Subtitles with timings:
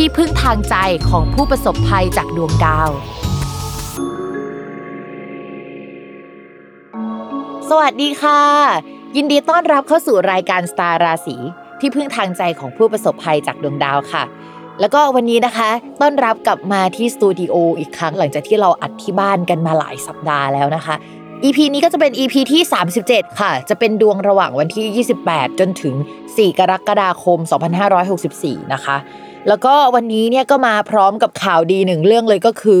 [0.00, 0.76] ที่พึ่งทางใจ
[1.10, 2.90] ของผู้ประสบภัยจากดวงดาว
[7.68, 8.40] สวัสดีค่ะ
[9.16, 11.36] ยินดีต้อนรับเข้าสู่รายการสตาร์ราศี
[11.80, 14.24] ที่พึ่งทางใจของผู้ประสบภัยจากดวงดาวค่ะ
[14.80, 20.94] แล้วก็วันนี้นะคะ ต้อนรับกลับมาที่สตูดิโออีกครั้งหลังจากที่เราอัดที่บ้านกันมาหลายสัปดาห์แล้วนะคะ
[21.44, 22.62] EP นี้ก็จะเป็น EP ที่
[23.00, 25.94] 37 ค่ะ จะเป็นดวงระหว่างวันที่ 28 จนถึง
[26.26, 27.38] 4 กรกฎาคม
[28.04, 28.96] 2564 นะคะ
[29.48, 32.80] แล้วก็วันนี้เนี่ยก็มาพร้อมกับข่าวดีหนึ่งเรื่องเลยก็คือ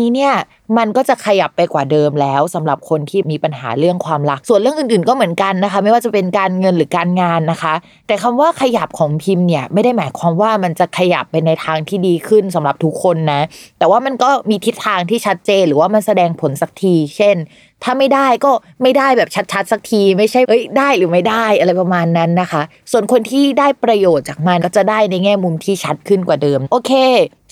[0.13, 0.33] เนี่ย
[0.77, 7.73] มันก็จะขยับไปกว่าเดิมแล้วสำหรับคนที่มีปัญหาเรื่องความรัก ส่วนเรื่องอื่นๆ ก็เหมือนกันนะคะ ไม่ว่าจะเป็นการเงินหรือการงานนะคะ
[8.07, 13.41] แต่คำว่าขยับของพิมพ์เนี่ยไม่ได้หมายความว่ามันจะขยับไปในทางที่ดีขึ้นสำหรับทุกคนนะ
[13.79, 17.37] แต่ว่ามันก็มีทิศทางที่ชัดเจนหรือว่ามันแสดงผลสักที เช่น
[17.83, 18.51] ถ้าไม่ได้ก็
[18.81, 22.61] ไม่ได้แบบชัดๆ สักที ไม่ใช่เอ้ยได้หรือไม่ได้อะไรประมาณนั้นนะคะ
[22.91, 26.91] ส่วนคนที่ได้ประโยชน์จากมันก็จะได้ในแง่มุมที่ชัดขึ้นกว่าเดิม โอเค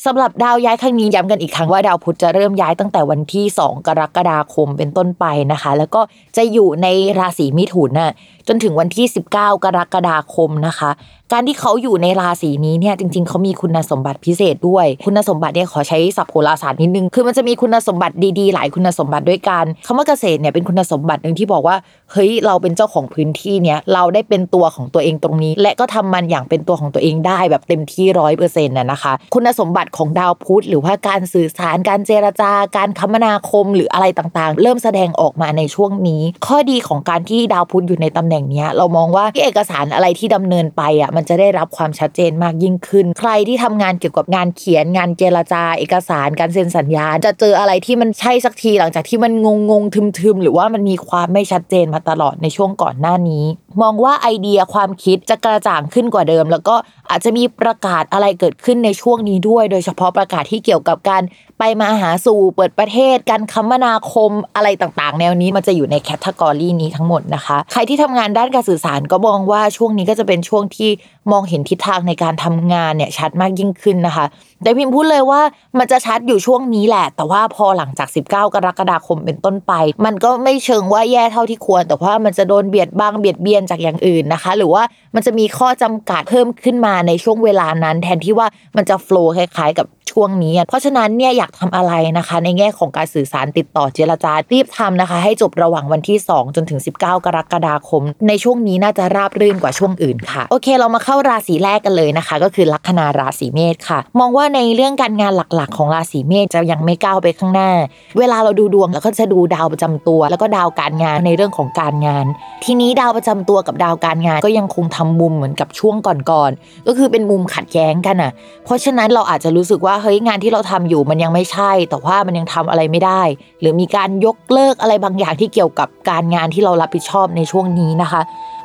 [0.06, 6.02] สำหรับดาวย้ายครั้งนี้ย้ำกันอีกครั้งว่าดาวพุธจะเริ่มย้ายตั้งแต่วันที่ 2 กรกฎาคมเป็นต้นไปนะคะ แล้วก็
[6.38, 6.88] จะอยู่ใน
[7.20, 8.12] ราศีมิถุนน่ะ
[8.48, 9.06] จนถึงวันที่
[9.36, 10.92] 19 กรกฎาคมนะคะ
[11.34, 21.76] การที่เขาอยู่ในราศีนี้เนี่ยจริง ๆ เขามีคุณสมบัติพิเศษด้วย คุณสมบัติเนี่ยขอใช้ศัพท์โหราศาสตร์นิดนึง คือมันจะมีคุณสมบัติดีๆ หลายคุณสมบัติด้วยกันคำว่าเกษตรเนี่ยเป็นคุณสมบัติหนึ่งที่บอกว่า
[22.12, 53.46] เฮ้ยเราเป็นเจ้าของพื้นที่เนี่ยเราได้เป็นตัวของตัวเองตรงนี้ และก็ทำมันอย่างเป็นตัวของตัวเองได้แบบเต็มที่ร้อยเปอร์เซ็นต์น่ะนะคะ คุณสมบัติของดาวพุธหรือว่าการสื่อสารการเจรจาการคมนาคมหรืออะไรต่างๆ เริ่มแสดงออกมาในช่วงนี้ ข้อดีของการที่ดาวพุธอยู่ในตำแหน่งเนี้ยเรามองว่าที่เอกสารอะไรที่ดำเนินไปอะมันจะได้รับความชัดเจนมากยิ่งขึ้น ใครที่ทำงานเกี่ยวกับงานเขียนงานเจรจา เอกสารการเซ็นสัญญา จะเจออะไรที่มันใช่สักทีหลังจากที่มันงงงๆทึมๆหรือว่ามันมีความไม่ชัดเจนมาตลอดในช่วงก่อนหน้านี้
[53.82, 56.76] มองว่าไอเดียความคิดจะกระจ่างขึ้นกว่าเดิม แล้วก็
[57.09, 61.24] อาจจะมีประกาศอะไรเกิดขึ้นในช่วงนี้ด้วย โดยเฉพาะประกาศที่เกี่ยวกับการ
[61.59, 70.90] ไปมาหาสู่เปิดประเทศ การคมนาคมอะไรต่างๆ แนวนี้มันจะอยู่ในแคตตากรีนี้ทั้งหมดนะคะ ใครที่ทำงานด้านการสื่อสารก็มองว่าช่วงนี้ก็จะเป็นช่วงที่
[71.31, 74.26] มองเห็นทิศทางในการทำงานเนี่ยชัดมากยิ่งขึ้นนะคะ
[74.64, 75.42] แต่พิมพ์พูดเลยว่า
[75.78, 79.74] มันจะชัดอยู่ช่วงนี้แหละ แต่ว่าพอหลังจาก 19 กรกฎาคมเป็นต้นไป
[80.06, 84.84] มันก็ไม่เชิงว่าแย่เท่าที่ควร แต่ว่ามันจะโดนเบียดบ้างเบียดเบียนจากอย่างอื่นนะคะ หรือว่า
[85.16, 88.47] มันจะมีข้อจำกัดเพิ่มขึ้นมาในช่วงเวลานั้น แทนที่ว่า
[88.78, 107.72] มันจะโฟล์คล้ายๆ กับช่วงนี้ เพราะฉะนั้นเนี่ยอยากทำอะไรนะคะ ในแง่ของการสื่อสารติดต่อเจรจารีบทำนะคะ ให้จบระหว่างวันที่ 2 จนถึง 19 กรกฎาคม ในช่วงนี้น่าจะราบรื่นกว่าช่วงอื่นค่ะ โอเค เรามาเข้าราศีแรกกันเลยนะคะ ก็คือลัคนาราศีเมษค่ะ มองว่าในเรื่องการงานหลักๆ ของราศีเมษจะยังไม่ก้าวไปข้างหน้า
[108.20, 112.26] เวลาเราดูดวงเราก็จะดูดาวประจำตัว แล้วก็ดาวการงานในเรื่องของการงาน
[112.66, 118.32] ทีนี้ดาวประจำตัวกับดาวการงาน ก็ยังคงทำมุมเหมือนกับช่วงก่อนๆก็คือเป็นมุมขัดแย้งกันอะ
[118.66, 123.22] เพราะฉะนั้นเราอาจจะรู้สึกว่าเฮ้ยงานที่เราทำอยู่มันยังไม่ใช่ แต่ว่ามันยังทำอะไรไม่ได้
[123.62, 128.22] หรือมีการยกเลิกอะไรบางอย่างที่เกี่ยวกับการงานที่เรารับผิดชอบในช่วงนี้นะคะ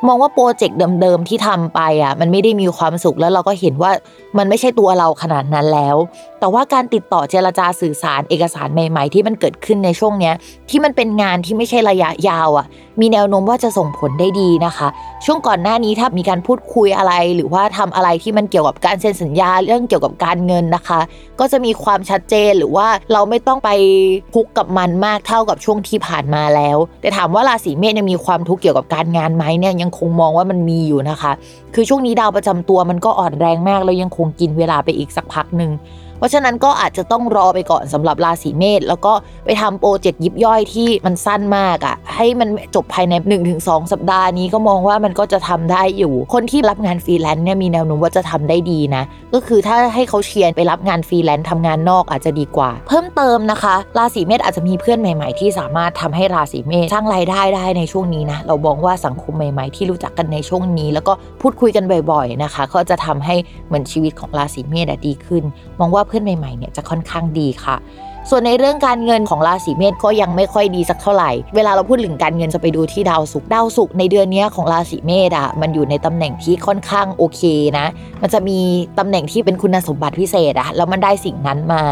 [0.08, 3.90] มองว่าโปรเจกต์เดิมๆที่ทำไปอะมันไม่ได้มีความสุขแล้วเราก็เห็นว่า
[4.38, 5.96] มันไม่ใช่ตัวเราขนาดนั้นแล้ว
[6.40, 10.34] แต่ว่าการติดต่อเจรจาสื่อสารเอกสารใหม่ ๆ ที่มันเกิดขึ้นในช่วงเนี้ย
[10.70, 12.66] ที่มันเป็นงานที่ไม่ใช่ระยะยาวอะ
[13.00, 14.88] มีแนวโน้มว่าจะส่งผลได้ดีนะคะ
[15.24, 21.00] ช่วงก่อนหน้านี้ถ้ามีการพูดคุยอะไร หรือว่าทำอะไรที่มันเกี่ยวกับการเซ็นสัญญาเรื่องเกี่ยวกับการเงินนะคะ
[21.40, 23.70] ก็จะมีความชัดเจนหรือว่าเราไม่ต้องไป
[24.34, 31.32] ทุกกับมันมากเท่ากับช่วงที่ผ่านมาแล้ว แต่ถามว่าราศีเมษเนี่ยมีความทุกข์เกี่ยวกับการงานไหมเนี่ยยังคงมองว่ามันมีอยู่นะคะ
[31.74, 35.70] คือช่วงนี้ดาวประจำตัวมันก็อ่อนแรงมากแล้วยังคงกินเวลาไปอีกสักพักหนึ่ง
[36.24, 39.12] ราะฉะนั้นก็อาจจะต้องรอไปก่อนสำหรับราศีเมษแล้วก็
[39.44, 43.14] ไปทำโปรเจกต์ยิบย่อยที่มันสั้นมากอะ่ะ ให้มันจบภายใน
[43.52, 49.02] 1-2 สัปดาห์นี้ก็มองว่ามันก็จะทำได้อยู่ คนที่รับงานฟรีแลนซ์เนี่ยมีแนวโน้มว่าจะทำได้ดีนะ
[49.34, 63.34] ก็คือถ้าให้เขาเชียร์ไปรับงานฟรีแลนซ์ทำงานนอกอาจจะดีกว่า เพิ่มเติมนะคะ ราศีเมษอาจจะมีเพื่อนใหม่ ๆ ที่สามารถทำให้ราศีเมษสร้างรายได้ได้ในช่วงนี้นะเรามองว่าสังคมใหม่ ๆ ที่รู้จักกันในช่วงนี้ แล้วก็พูดคุยกันบ่อย ๆนะคะ ก็จะทำให้
[63.66, 65.44] เหมือนชีวิตของราศีเมษดีขึ้น
[65.80, 67.76] มองว่าเพื่อนใหม่ๆเนี่ยจะค่อนข้างดีค่ะ
[68.30, 77.42] ส่วนในเรื่องการเงินของราศีเมษก็ยังไม่ค่อยดีสักเท่าไหร่ เวลาเราพูดถึงการเงินจะไปดูที่ดาวศุกร์ดาวศุกร์ในเดือนนี้ของราศีเมษอะมันอยู่ในตำแหน่งที่ค่อนข้างโอเค
[77.78, 77.86] นะ
[78.22, 78.58] มันจะมี
[78.98, 81.82] ตำแหน่งที่เป็นคุณสมบัติพิเศษอะแล้วมันได้สิ่งนั้นมา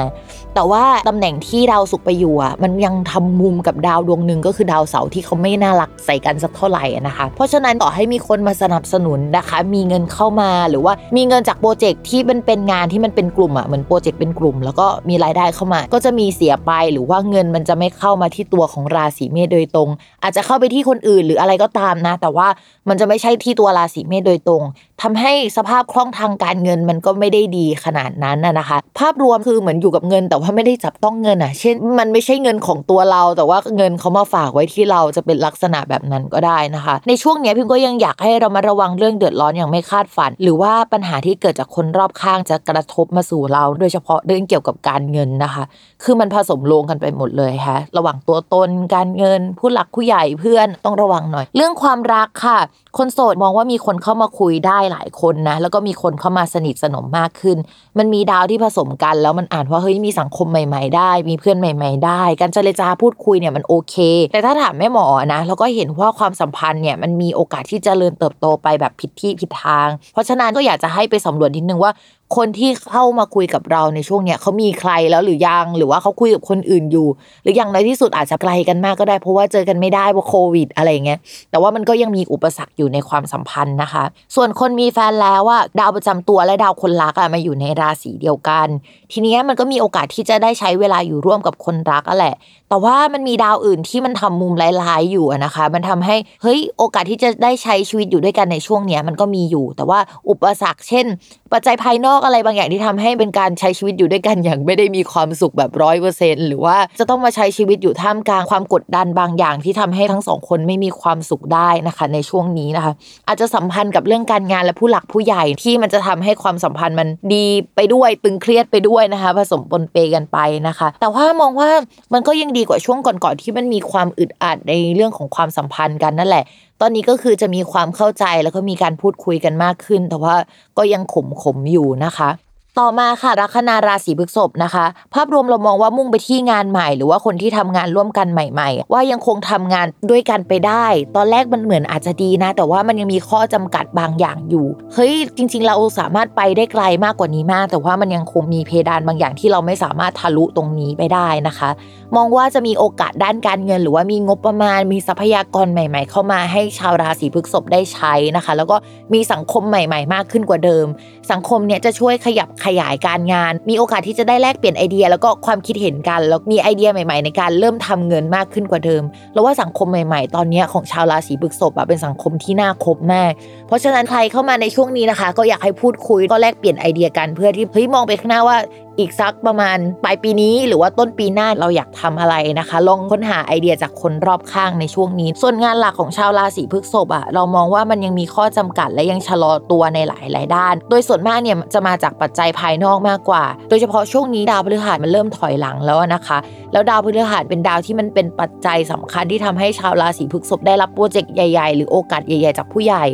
[0.55, 19.89] แต่ว่าตำแหน่งที่ดาวศุกร์ไปอยู่อะมันยังทำมุมกับดาวดวงหนึ่งก็คือดาวเสาร์ที่เขาไม่น่ารักใส่กันสักเท่าไหร่นะคะ เพราะฉะนั้นต่อให้มีคนมาสนับสนุนนะคะ มีเงินเข้ามาหรือว่ามีเงินจากโปรเจกต์ที่มันเป็นงานที่มันเป็นกลุ่มอะเหมือนโปรเจกต์เป็นกลุ่ม แล้วก็มีรายได้เข้ามา ก็จะมีเสียไปหรือว่าเงินมันจะไม่เข้ามาที่ตัวของราศีเมษโดยตรง
[20.23, 22.49] อาจจะเข้าไปที่คนอื่นหรืออะไรก็ตามนะ แต่ว่า
[22.89, 24.63] มันจะไม่ใช่ที่ตัวราศีเมษโดยตรง
[25.03, 45.65] ทำให้สภาพคล่องทางการเงินมันก็ไม่ได้ดีขนาดนั้นนะนะคะ ภาพรวมคือเหมือนอยู่กับเงิน แต่ว่าไม่ได้จับต้องเงินอะ เช่น มันไม่ใช่เงินของตัวเรา แต่ว่าเงินเขามาฝากไว้ที่เราจะเป็นลักษณะแบบนั้นก็ได้นะคะ ในช่วงนี้พิมก็ยังอยากให้เรามาระวังเรื่องเดือดร้อนอย่างไม่คาดฝัน หรือว่าปัญหาที่เกิดจากคนรอบข้างจะกระทบมาสู่เรา โดยเฉพาะเรื่องเกี่ยวกับการเงินนะคะ
[46.03, 52.59] คือมันผสมลงกันไปหมดเลยค่ะระหว่างตัวตนการเงิน ผู้หลักผู้ใหญ่เพื่อนต้องระวังหน่อย เรื่องความรักค่ะ
[52.99, 57.57] คนโสดมองว่ามีคนเข้ามาคุยได้หลายคนนะ แล้วก็มีคนเข้ามาสนิทสนมมากขึ้น
[57.99, 63.97] มันมีดาวที่ผสมกันแล้วมันอ่านว่าเฮ้ยมีสังคมใหม่ ๆ ได้ มีเพื่อนใหม่ ๆ ได้ การเจรจาพูดคุยเนี่ยมันโอเค
[64.33, 71.93] แต่ถ้าถามแม่หมอนะเราก็เห็นว่าความสัมพันธ์เนี่ยมันมีโอกาสที่จะเจริญเติบโตไปแบบผิดที่ผิดทาง เพราะฉะนั้นก็อยากจะให้ไปสำรวจนิดนึงว่า
[72.37, 77.09] คนที่เข้ามาคุยกับเราในช่วงเนี้ยเขามีใครแล้วหรือยังหรือว่าเขาคุยกับคนอื่นอยู่
[77.43, 81.19] หรืออย่างน้อยที่สุดอาจจะไกลกันมากก็ได้ เพราะว่าเจอกันไม่ได้เพราะโควิด อะไรเงี้ย
[81.51, 88.69] แต่ว่ามันก็ยังมีอุปสรรคอยู่ในความสัมพันธ์นะคะ ส่วนคนมีแฟนแล้วอะดาวประจำตัวและดาวคนรักอะมาอยู่ในราศีเดียวกัน
[89.13, 92.35] ทีเนี้ยมันก็มีโอกาสที่จะได้ใช้เวลาอยู่ร่วมกับคนรักอะแหละ
[92.69, 99.99] แต่ว่ามันมีดาวอื่นที่มันทำมุมร้ายๆอยู่นะคะ มันทำให้เฮ้ยโอกาสที่จะได้ใช้ชีวิตอยู่ด้วยกันในช่วงเนี้ยมันก็มีอยู่ แต่ว่า
[100.31, 101.07] อุปสรรคเช่น
[101.53, 112.93] ปัจจัยภายนอกอะไรบางอย่างที่ทำให้เป็นการใช้ชีวิตอยู่ด้วยกันอย่างไม่ได้มีความสุขแบบร้อยเปอร์เซ็นหรือว่าจะต้องมาใช้ชีวิตอยู่ท่ามกลางความกดดันบางอย่างที่ทำให้ทั้งสองคนไม่มีความสุขได้นะคะในช่วงนี้นะคะ
[113.29, 117.45] อาจจะสัมพันธ์กับเรื่องการงานและผู้หลักผู้ใหญ่ที่มันจะทำให้ความสัมพันธ์มันดี
[117.77, 120.39] ไปด้วยตึงเครียดไปด้วยนะคะ ผสมปนเปกันไป
[120.69, 121.71] นะคะ แต่ว่ามองว่า
[122.13, 126.45] มันก็ยังดีกว่าช่วงก่อนๆที่มันมีความอึดอัดในเรื่องของความสัมพันธ์กันนั่นแหละ
[126.81, 130.35] ตอนนี้ก็คือจะมีความเข้าใจแล้วก็มีการพูดคุยกันมากขึ้น แต่ว่า
[130.79, 132.31] ก็ยังขมขมอยู่นะคะ
[132.81, 140.87] ต่อมาค่ะลัคนาราศีพฤษภนะคะ ภาพรวมเรามองว่ามุ่งไปที่งานใหม่ หรือว่าคนที่ทำงานร่วมกันใหม่ ๆ ว่ายังคงทำงานด้วยกันไปได้
[141.17, 151.71] ตอนแรกมันเหมือนอาจจะดีนะ แต่ว่ามันยังมีข้อจำกัดบางอย่างอยู่เฮ้ยจริง ๆ เราสามารถไปได้ไกลมากกว่านี้มาก แต่ว่ามันยังคงมีเพดานบางอย่างที่เราไม่สามารถทะลุตรงนี้ไปได้นะคะ
[152.17, 158.77] มองว่าจะมีโอกาสด้านการเงิน หรือว่ามีงบประมาณ มีทรัพยากรใหม่ ๆ เข้ามาให้ชาวราศีพฤษภได้ใช้นะคะ แล้วก็
[159.15, 160.87] มีสังคมใหม่ ๆ มากขึ้นกว่าเดิม
[161.31, 169.03] สังคมเนี่ยจะช่วยขยับขยายการงาน มีโอกาสที่จะได้แลกเปลี่ยนไอเดีย แล้วก็ความคิดเห็นกัน แล้วมีไอเดียใหม่ๆ ในการเริ่มทำเงินมากขึ้นกว่าเดิม
[169.35, 173.33] แล้วว่าสังคมใหม่ๆ ตอนนี้ของชาวราศีพฤษภอะเป็นสังคมที่น่าคบมาก
[173.67, 178.57] เพราะฉะนั้นใครเข้ามาในช่วงนี้นะคะ ก็อยากให้พูดคุยก็แลกเปลี่ยนไอเดียกันเพื่อที่เฮ้ยมองไปข้างหน้าว่า
[178.99, 196.39] อีกสักประมาณปลายปีนี้หรือว่าต้นปีหน้าเราอยากทำอะไรนะคะ ลองค้นหาไอเดียจากคนรอบข้างในช่วงนี้ ส่วนงานหลักของชาวราศีพฤษภอะเรามองว่ามันยังมีข้อจำกัดและยังชะลอตัวในหลายหลาย ๆ ด้าน โดยส่วนมากเนี่ยจะมาจากปัจจัยภายนอกมากกว่า โดยเฉพาะช่วงนี้ดาวพฤหัสมันเริ่มถอยหลังแล้วนะคะ
[196.73, 203.05] แล้วดาวพฤหัสเป็นดาวที่มันเป็นปัจจัยสำคัญที่ทำให้ชาวราศีพฤษภได้รับโปรเจกต์ใหญ่ ๆ หรือโอกาสใหญ่ ๆ จากผู้ใหญ่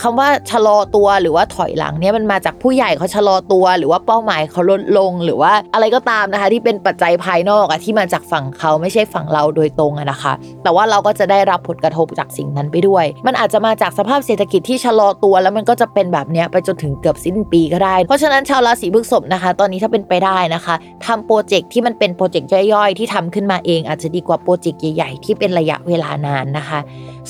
[0.00, 10.32] คำว่าชะลอตัวหรือว่าถอยหลังเนี่ยมันมาจากผู้ใหญ่เขาชะลอตัว หรือว่าเป้าหมายเขาลดลง หรือว่าอะไรก็ตามนะคะ ที่เป็นปัจจัยภายนอกอะที่มาจากฝั่งเขาไม่ใช่ฝั่งเราโดยตรงอะนะคะ
[10.62, 20.74] แต่ว่าเราก็จะได้รับผลกระทบจากสิ่งนั้นไปด้วย มันอาจจะมาจากสภาพเศรษฐกิจที่ชะลอตัว แล้วมันก็จะเป็นแบบเนี้ยไปจนถึงเกือบสิ้นปีก็ได้ เพราะฉะนั้นชาวราศีพฤษภนะคะ ตอนนี้ถ้าเป็นไปได้นะคะ
[21.06, 26.80] ทำโปรเจกต์ที่มันเป็นโปรเจกต์ย่อยๆ ที่ทำขึ้นมาเองอาจจะดีกว่าโปรเจกต์ใหญ่ๆที่เป็นระยะเวลานานนะคะ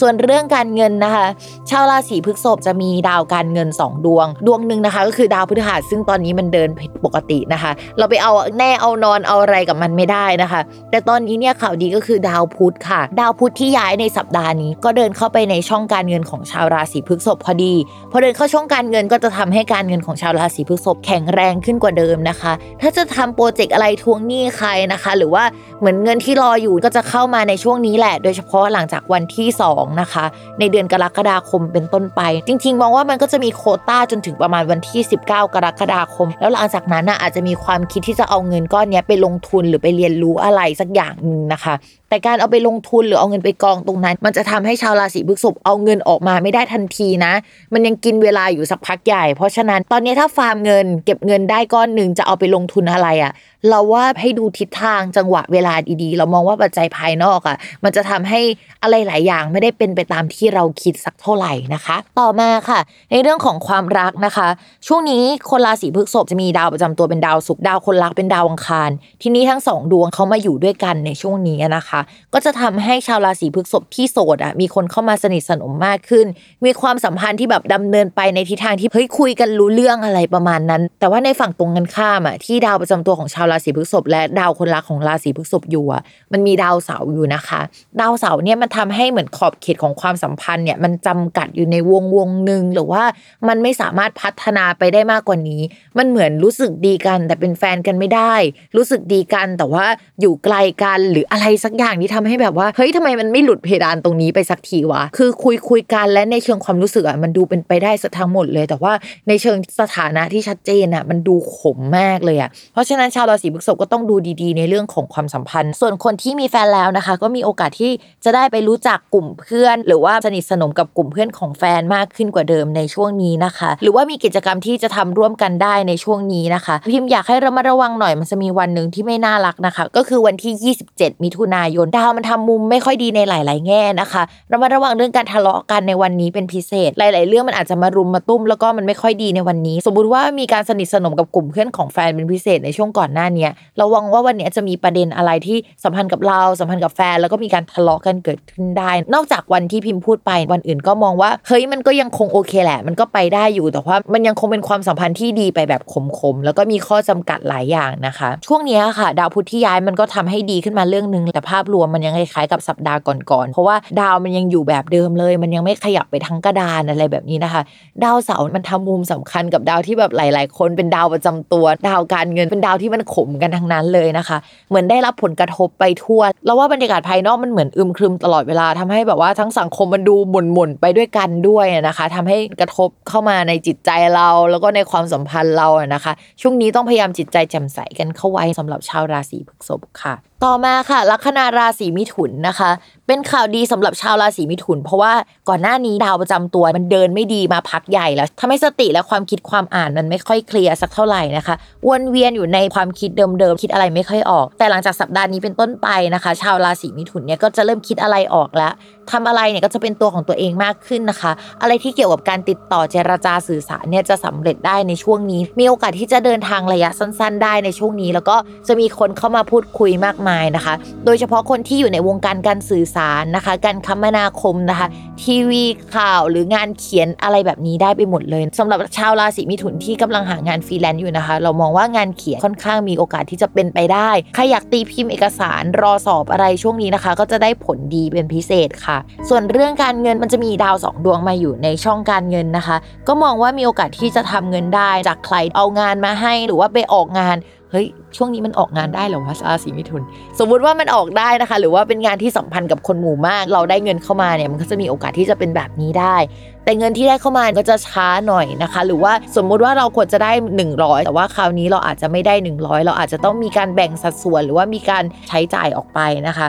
[0.01, 1.27] ส่วนเรื่องการเงินนะคะ
[1.71, 17.75] ชาวราศีพฤษภจะมีดาวการเงิน 2 ดวง ดวงหนึ่งนะคะ ก็คือดาวพฤหัสซึ่งตอนนี้มันเดินผิดปกตินะคะ เราไปเอาแน่เอานอนเอาอะไรกับมันไม่ได้นะคะ แต่ตอนนี้เนี่ยข่าวดีก็คือดาวพุธค่ะ ดาวพุธที่ย้ายในสัปดาห์นี้ ก็เดินเข้าไปในช่องการเงินของชาวราศีพฤษภพอดี
[18.11, 25.45] พอเดินเข้าช่องการเงินก็จะทำให้การเงินของชาวราศีพฤษภแข็งแรงขึ้นกว่าเดิมนะคะ ถ้าจะทำโปรเจกต์อะไรทวงหนี้ใครนะคะ หรือว่า
[25.81, 30.25] เหมือนเงินที่รออยู่ก็จะเข้ามาในช่วงนี้แหละ โดยเฉพาะหลังจากวันที่2นะคะ
[30.59, 41.75] ในเดือนกรกฎาคมเป็นต้นไปจริง ๆ มองว่ามันก็จะมีโคต้าจนถึงประมาณวันที่ 19 กรกฎาคม แล้วหลังจากนั้นน่ะอาจจะมีความคิดที่จะเอาเงินก้อนนี้ไปลงทุนหรือไปเรียนรู้อะไรสักอย่างหนึ่งนะคะ
[42.13, 47.33] แต่การเอาไปลงทุนหรือเอาเงินไปกองตรงนั้น มันจะทำให้ชาวราศีพฤษภเอาเงินออกมาไม่ได้ทันทีนะ
[47.73, 53.33] มันยังกินเวลาอยู่สักพักใหญ่ เพราะฉะนั้นตอนนี้ถ้าฟาร์มเงิน เก็บเงินได้ก้อนหนึ่งจะเอาไปลงทุนอะไรอะ่ะ
[53.69, 58.41] เราว่าให้ดูทิศทางจังหวะเวลาดีๆ เรามองว่าปัจจัยภายนอกอะ่ะ มันจะทำให้
[58.83, 64.49] อะไรหลายอย่างไม่ได้เป็นไปตามที่เราคิดสักเท่าไหร่นะคะ ต่อมาค่ะ ในเรื่องของความรักนะคะ
[64.87, 68.91] ช่วงนี้คนราศีพฤษภจะมีดาวประจำตัวเป็นดาวศุกร์ดาวคนรักเป็นดาวอังคาร
[69.23, 72.01] ทีนี้ทั้งสองดวงเขามาอยู่ด้วยกันในช่วงนี้นะคะ
[72.35, 76.27] ก็จะทำให้ชาวราศีพฤษภที่โสดอะมีคนเข้ามาสนิทสนมมากขึ้น
[76.65, 87.61] มีความสัมพันธ์ที่แบบดำเนินไปในทิศทางที่เฮ้ยคุยกันรู้เรื่องอะไรประมาณนั้น แต่ว่าในฝั่งตรงกันข้ามอะที่ดาวประจำตัวของชาวราศีพฤษภและดาวคนรักของราศีพฤษภอยู่อะมันมีดาวเสาร์อยู่นะคะ
[88.01, 93.05] ดาวเสาร์เนี่ยมันทำให้เหมือนขอบเขตของความสัมพันธ์เนี่ยมันจำกัดอยู่ในวงวงหนึ่งหรือว่า
[93.49, 95.63] มันไม่สามารถพัฒนาไปได้มากกว่านี้
[95.99, 98.35] มันเหมือนรู้สึกดีกัน แต่เป็นแฟนกันไม่ได้
[98.77, 99.87] รู้สึกดีกันแต่ว่า
[100.21, 108.93] อยู่ไกลกันหรืออะไรสักอย่างที่ทำให้แบบว่าเฮ้ยทำไมมันไม่หลุดเพดานตรงนี้ไปสักทีวะคือคุยคุยกันและในเชิงความรู้สึกอะมันดูเป็นไปได้สทั้งหมดเลย แต่ว่า
[109.29, 117.91] ในเชิงสถานะที่ชัดเจนอะมันดูขมมากเลยอะเพราะฉะนั้นชาวราศีพฤษภก็ต้องดูดีๆ ในเรื่องของความสัมพันธ์ ส่วนคนที่มีแฟนแล้วนะคะ ก็มีโอกาสที่
[118.25, 134.23] จะได้ไปรู้จักกลุ่มเพื่อน หรือว่าสนิทสนมกับกลุ่มเพื่อนของแฟนมากขึ้นกว่าเดิมในช่วงนี้นะคะ หรือว่ามีกิจกรรมที่จะทำร่วมกันได้ในช่วงนี้นะคะ พิมพ์อยากให้ระมัดระวังหน่อยมันจะมีวันหนึ่งที่ไม่น่ารักนะคะ ก็คือวันที่ 27 มิถุนายน ดาวมันทำมุมไม่ค่อยดีในหลาย ๆ แง่นะคะ
[134.53, 143.49] ระมัดระวังเรื่องการทะเลาะกันในวันนี้เป็นพิเศษ หลาย ๆ เรื่องมันอาจจะมารุมมาตุ้มแล้วก็มันไม่ค่อยดีในวันนี้ สมมุติว่ามีการสนิทสนมกับกลุ่มเพื่อนของแฟนเป็นพิเศษในช่วงก่อนหน้านี้
[143.81, 167.63] ระวังว่าวันนี้จะมีประเด็นอะไรที่สัมพันธ์กับเราสัมพันธ์กับแฟนแล้วก็มีการทะเลาะกันเกิดขึ้นได้ นอกจากวันที่พิมพ์พูดไปวันอื่นก็มองว่าเฮ้ยมันก็ยังคงโอเคแหละ มันก็ไปได้อยู่แต่ว่ามันยังคงเป็นความสัมพันธ์ที่ดีไปแบบขมๆแล้วก็มีข้อจำกัดหลายอย่างนะคะ ช่วงนี้ค่ะ ดาวพุธที่ย้ายมันก็ทำให้ดีขึ้นมาเรื่องนึงแต่ภาพรวมมันยังคล้ายๆกับสัปดาห์ก่อนๆ เพราะว่าดาวมันยังอยู่แบบเดิมเลย มันยังไม่ขยับไปทั้งกระดานอะไรแบบนี้นะคะ
[168.05, 174.39] ดาวเสาร์มันทำมุมสำคัญกับดาวที่แบบหลาย ๆ คนเป็นดาวประจำตัว ดาวการเงินเป็นดาวที่มันขมกันทั้งนั้นเลยนะคะ
[174.69, 190.15] เหมือนได้รับผลกระทบไปทั่ว แล้วว่าบรรยากาศภายนอกมันเหมือนอึมครึมตลอดเวลาทำให้แบบว่าทั้งสังคมมันดูหม่นๆไปด้วยกันด้วยนะคะทำให้กระทบเข้ามาในจิตใจเราแล้วก็ในความสัมพันธ์เราอะนะคะ ช่วงนี้ต้องพยายามจิตใจแจ่มใสกันเข้าไว้สำหรับชาวราศีพฤษภค่ะ
[190.47, 192.71] ต่อมาค่ะ ลัคนาราศีมิถุนนะคะ
[193.07, 195.13] เป็นข่าวดีสำหรับชาวราศีมิถุน เพราะว่า
[195.49, 201.55] ก่อนหน้านี้ดาวประจำตัวมันเดินไม่ดีมาพักใหญ่แล้วทำให้สติและความคิดความอ่านมันไม่ค่อยเคลียร์สักเท่าไหร่นะคะ
[201.89, 208.73] วนเวียนอยู่ในความคิดเดิมๆคิดอะไรไม่ค่อยออก แต่หลังจากสัปดาห์นี้เป็นต้นไปนะคะ ชาวราศีมิถุนเนี่ยก็จะเริ่มคิดอะไรออกแล้ว
[209.11, 211.33] ทำอะไรเนี่ยก็จะเป็นตัวของตัวเองมากขึ้นนะคะ
[211.63, 218.37] อะไรที่เกี่ยวกับการติดต่อเจรจาสื่อสารเนี่ยจะสำเร็จได้ในช่วงนี้ มีโอกาสที่จะเดินทางระยะสั้น ๆ ได้ในช่วงนี้ แล้วก็
[218.69, 220.75] จะมีคนเข้ามาพูดคุยมากมายนะคะ
[221.05, 224.87] โดยเฉพาะคนที่อยู่ในวงการการสื่อสารนะคะ การคมนาคมนะคะ
[225.25, 238.99] ทีวีข่าวหรืองานเขียนอะไรแบบนี้ได้ไปหมดเลยสำหรับชาวราศีมิถุนที่กำลังหางานฟรีแลนซ์อยู่นะคะ เรามองว่างานเขียนค่อนข้างมีโอกาสที่จะเป็นไปได้ใครอยากตีพิมพ์เอกสารรอสอบอะไรช่วงนี้นะคะ ก็จะได้ผลดีเป็นพิเศษค่ะ
[239.29, 242.77] ส่วนเรื่องการเงินมันจะมีดาวสองดวงมาอยู่ในช่องการเงินนะคะ
[243.09, 247.37] ก็มองว่ามีโอกาสที่จะทำเงินได้จากใครเอางานมาให้หรือว่าไปออกงาน
[247.71, 250.03] เฮ้ย ช่วงนี้มันออกงานได้เหรอวะราศีมิถุน
[250.39, 256.17] สมมุติว่ามันออกได้นะคะ หรือว่าเป็นงานที่สัมพันธ์กับคนหมู่มาก เราได้เงินเข้ามาเนี่ยมันก็จะมีโอกาสที่จะเป็นแบบนี้ได้
[256.65, 260.33] แต่เงินที่ได้เข้ามาก็จะช้าหน่อยนะคะ หรือว่าสมมุติว่าเราควรจะได้
[260.69, 266.49] 100 แต่ว่าคราวนี้เราอาจจะไม่ได้ 100 เราอาจจะต้องมีการแบ่งสัดส่วน หรือว่ามีการใช้จ่ายออกไปนะคะ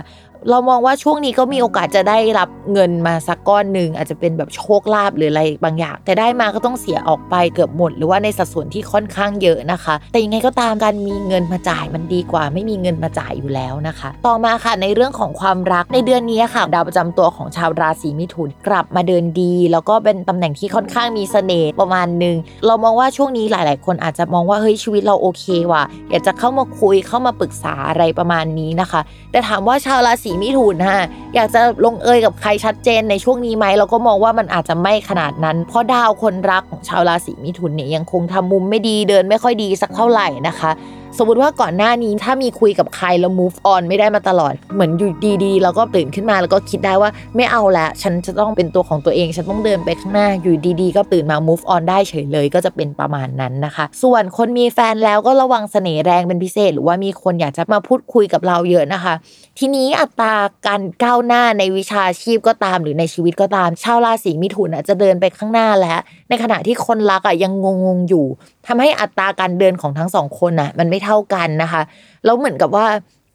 [0.50, 22.36] เรามองว่าช่วงนี้ก็มีโอกาสจะได้รับเงินมาสักก้อนหนึ่งอาจจะเป็นแบบโชคลาภหรืออะไรบางอย่าง แต่ได้มาก็ต้องเสียออกไปเกือบหมด หรือว่าในสัดส่วนที่ค่อนข้างเยอะนะคะ แต่ยังไงก็ตามการมีเงินมาจ่ายมันดีกว่า ไม่มีเงินมาจ่ายอยู่แล้วนะคะ ต่อมาค่ะในเรื่องของความรักในเดือนนี้ค่ะ ดาวประจำตัวของชาวราศีมิถุนกลับมาเดินดี แล้วก็เป็นตำแหน่งที่ค่อนข้างมีเสน่ห์ประมาณหนึ่ง
[22.66, 31.02] เรามองว่าช่วงนี้หลาย ๆ คนอาจจะมองว่าเฮ้ยชีวิตเราโอเคว่ะอยากจะเข้ามาคุยเข้ามาปรึกษาอะไรประมาณนี้นะคะ แต่ถามว่าชาวราศีมิถุนฮะ
[31.36, 40.72] อยากจะลงเอยกับใครชัดเจนในช่วงนี้ไหมเราก็มองว่ามันอาจจะไม่ขนาดนั้น เพราะดาวคนรักของชาวราศีมิถุนเนี่ยยังคงทำมุมไม่ดีเดินไม่ค่อยดีสักเท่าไหร่นะคะ
[41.18, 45.12] สมมติว่าก่อนหน้านี้ถ้ามีคุยกับใครแล้ว move on ไม่ได้มาตลอด เหมือนอยู่
[45.46, 59.14] ดีๆ แล้วก็ตื่นขึ้นมาแล้วก็คิดได้ว่าไม่เอาละ ฉันจะต้องเป็นตัวของตัวเอง ฉันต้องเดินไปข้างหน้า อยู่ดีๆ ก็ตื่นมา move on ได้เฉยเลย ก็จะเป็นประมาณนั้นนะคะ ส่วนคนมีแฟนแล้วก็ระวังเสน่ห์แรงเป็นพิเศษ หรือว่ามีคนอยากจะมาพูดคุยกับเราเยอะนะคะ
[59.60, 60.34] ทีนี้อัตรา
[60.68, 67.54] การก้าวหน้าในวิชาชีพก็ตามหรือในชีวิตก็ตาม ชาวราศีมิถุนจะเดินไปข้างหน้าแล้ว ในขณะที่คนรักอะยัง
[67.86, 68.26] งงๆอยู่
[68.68, 71.82] ทำให้อัตราการเดินของทั้งสองคนน่ะ มันไม่เท่ากันนะคะ
[72.26, 72.86] แล้วเหมือนกับว่า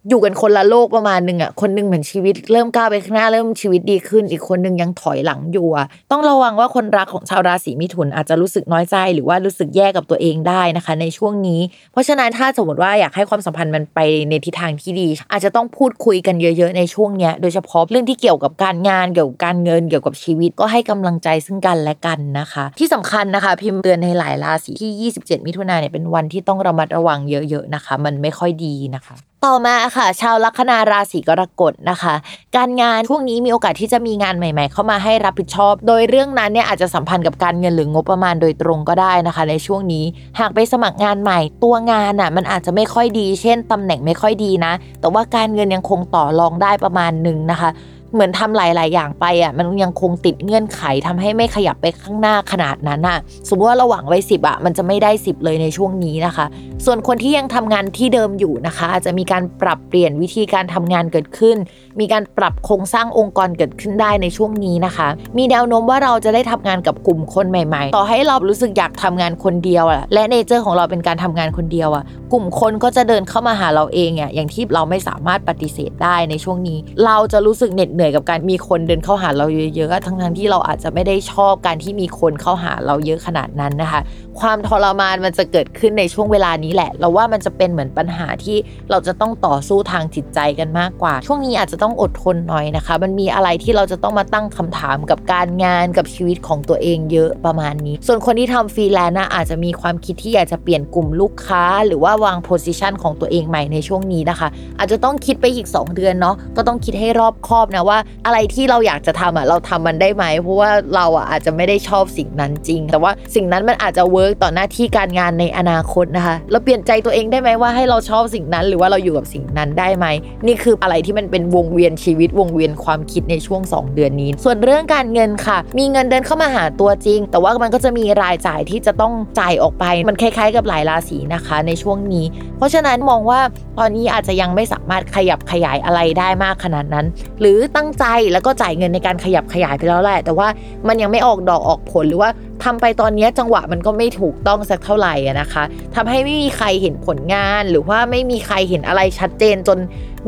[0.08, 11.60] อยู่กันคนละโลกประมาณหนึ่งอะคนหนึงเหมือนชีวิตเริ่มก้าวไปข้างหน้าเริ่มชีวิตดีขึ้น อีกคนหนึงยังถอยหลังอยู่อะต้องระวังว่าคนรักของชาวราศีมิถุนอาจจะรู้สึกน้อยใจ หรือว่ารู้สึกแย่กับตัวเองได้นะคะ ในช่วงนี้
[11.92, 32.14] เพราะฉะนั้นถ้าสมมติว่าอยากให้ความสัมพันธ์มันไปในทิศทางที่ดี อาจจะต้องพูดคุยกันเยอะๆในช่วงเนี้ยโดยเฉพาะเรื่องที่เกี่ยวกับการงานเกี่ยวกับการเงินเกี่ยวกับชีวิตก็ให้กำลังใจซึ่งกันและกันนะคะ ที่สำคัญนะคะ พิมพ์เตือนในหลายราศีที่ 27 มิถุนายนเนี่ยเป็นวันที่ต้องระมัดระวังเยอะ ๆนะคะ มันไม่ค่อยดีนะคะต่อมาค่ะ ชาวลัคนาราศีกรกฎนะคะ
[32.56, 40.04] การงานช่วงนี้มีโอกาสที่จะมีงานใหม่ ๆ เข้ามาให้รับผิดชอบ โดยเรื่องนั้นเนี่ยอาจจะสัมพันธ์กับการเงินหรืองบประมาณโดยตรงก็ได้นะคะ ในช่วงนี้
[40.40, 47.70] หากไปสมัครงานใหม่ ตัวงานอะมันอาจจะไม่ค่อยดี เช่นตำแหน่งไม่ค่อยดีนะ แต่ว่าการเงินยังคงต่อรองได้ประมาณหนึ่งนะคะ
[48.14, 56.46] เหมือนทำหลาย ๆ อย่างไปอะมันยังคงติดเงื่อนไขทำให้ไม่ขยับไปข้างหน้าขนาดนั้นอะสมมติว่าเราหวังไว้สิบอะมันจะไม่ได้สิบเลยในช่วงนี้นะคะ
[56.84, 61.56] ส่วนคนที่ยังทำงานที่เดิมอยู่นะคะ อาจจะมีการปรับเปลี่ยนวิธีการทำงานเกิดขึ้น
[62.00, 84.00] มีการปรับโครงสร้างองค์กรเกิดขึ้นได้ในช่วงนี้นะคะ มีแนวโน้มว่าเราจะได้ทำงานกับกลุ่มคนใหม่ ๆ ต่อให้เรารู้สึกอยากทำงานคนเดียวอะและเนเจอร์ของเราเป็นการทำงานคนเดียวอะกลุ่มคนก็จะเดินเข้ามาหาเราเองอะอย่างที่เราไม่สามารถปฏิเสธได้ในช่วงนี้ เราจะรู้สึกเหน็ดเหนื่อยกับการมีคนเดินเข้าหาเราเยอะๆทั้งๆที่เราอาจจะไม่ได้ชอบการที่มีคนเข้าหาเราเยอะขนาดนั้นนะคะ
[84.40, 88.56] ความทรมานมันจะเกิดขึ้นในช่วงเวลานี้แหละ เราว่ามันจะเป็นเหมือนปัญหาที่
[88.90, 120.06] เราจะต้องต่อสู้ทางจิตใจกันมากกว่า ช่วงนี้อาจจะต้องอดทนหน่อยนะคะ มันมีอะไรที่เราจะต้องมาตั้งคำถามกับการงานกับชีวิตของตัวเองเยอะประมาณนี้ ส่วนคนที่ทำฟรีแลนซ์นะอาจจะมีความคิดที่อยากจะเปลี่ยนกลุ่มลูกค้า หรือว่าวาง position ของตัวเองใหม่ในช่วงนี้นะคะ อาจจะต้องคิดไปอีก 2 เดือนเนาะก็ต้องคิดให้รอบคอบนะว่าอะไรที่เราอยากจะทำอะเราทำมันได้ไหมเพราะว่าเราอะอาจจะไม่ได้ชอบสิ่งนั้นจริง แต่ว่าสิ่งนั้นมันอาจจะ work ต่อหน้าที่การงานในอนาคตนะคะ เราเปลี่ยนใจตัวเองได้ไหมว่าให้เราชอบสิ่งนั้น หรือว่าเราอยู่กับสิ่งนั้นได้ไหม
[120.46, 132.24] นี่คืออะไรที่มันเป็นวงเวียนชีวิตวงเวียนความคิดในช่วง 2 เดือนนี้ ส่วนเรื่องการเงินค่ะ มีเงินเดินเข้ามาหาตัวจริง แต่ว่ามันก็จะมีรายจ่ายที่จะต้องจ่ายออกไป มันคล้ายๆ กับหลายราศีนะคะ ในช่วงนี้
[132.56, 133.40] เพราะฉะนั้นมองว่า
[133.78, 137.06] ตอนนี้อาจจะยังไม่สามารถขยับขยายอะไรได้มากขนาดนั้น
[137.40, 140.48] หรือตั้งใจแล้วก็จ่ายเงินในการขยับขยายไปแล้วแหละ แต่ว่า
[140.88, 142.30] มันยังไม่ออกดอกออกผลหรือว่า
[142.64, 145.64] ทำไปตอนนี้จังหวะมันก็ไม่ถูกต้องสักเท่าไหร่นะคะ
[145.94, 149.78] ทำให้ไม่มีใครเห็นผลงานหรือว่าไม่มีใครเห็นอะไรชัดเจนจน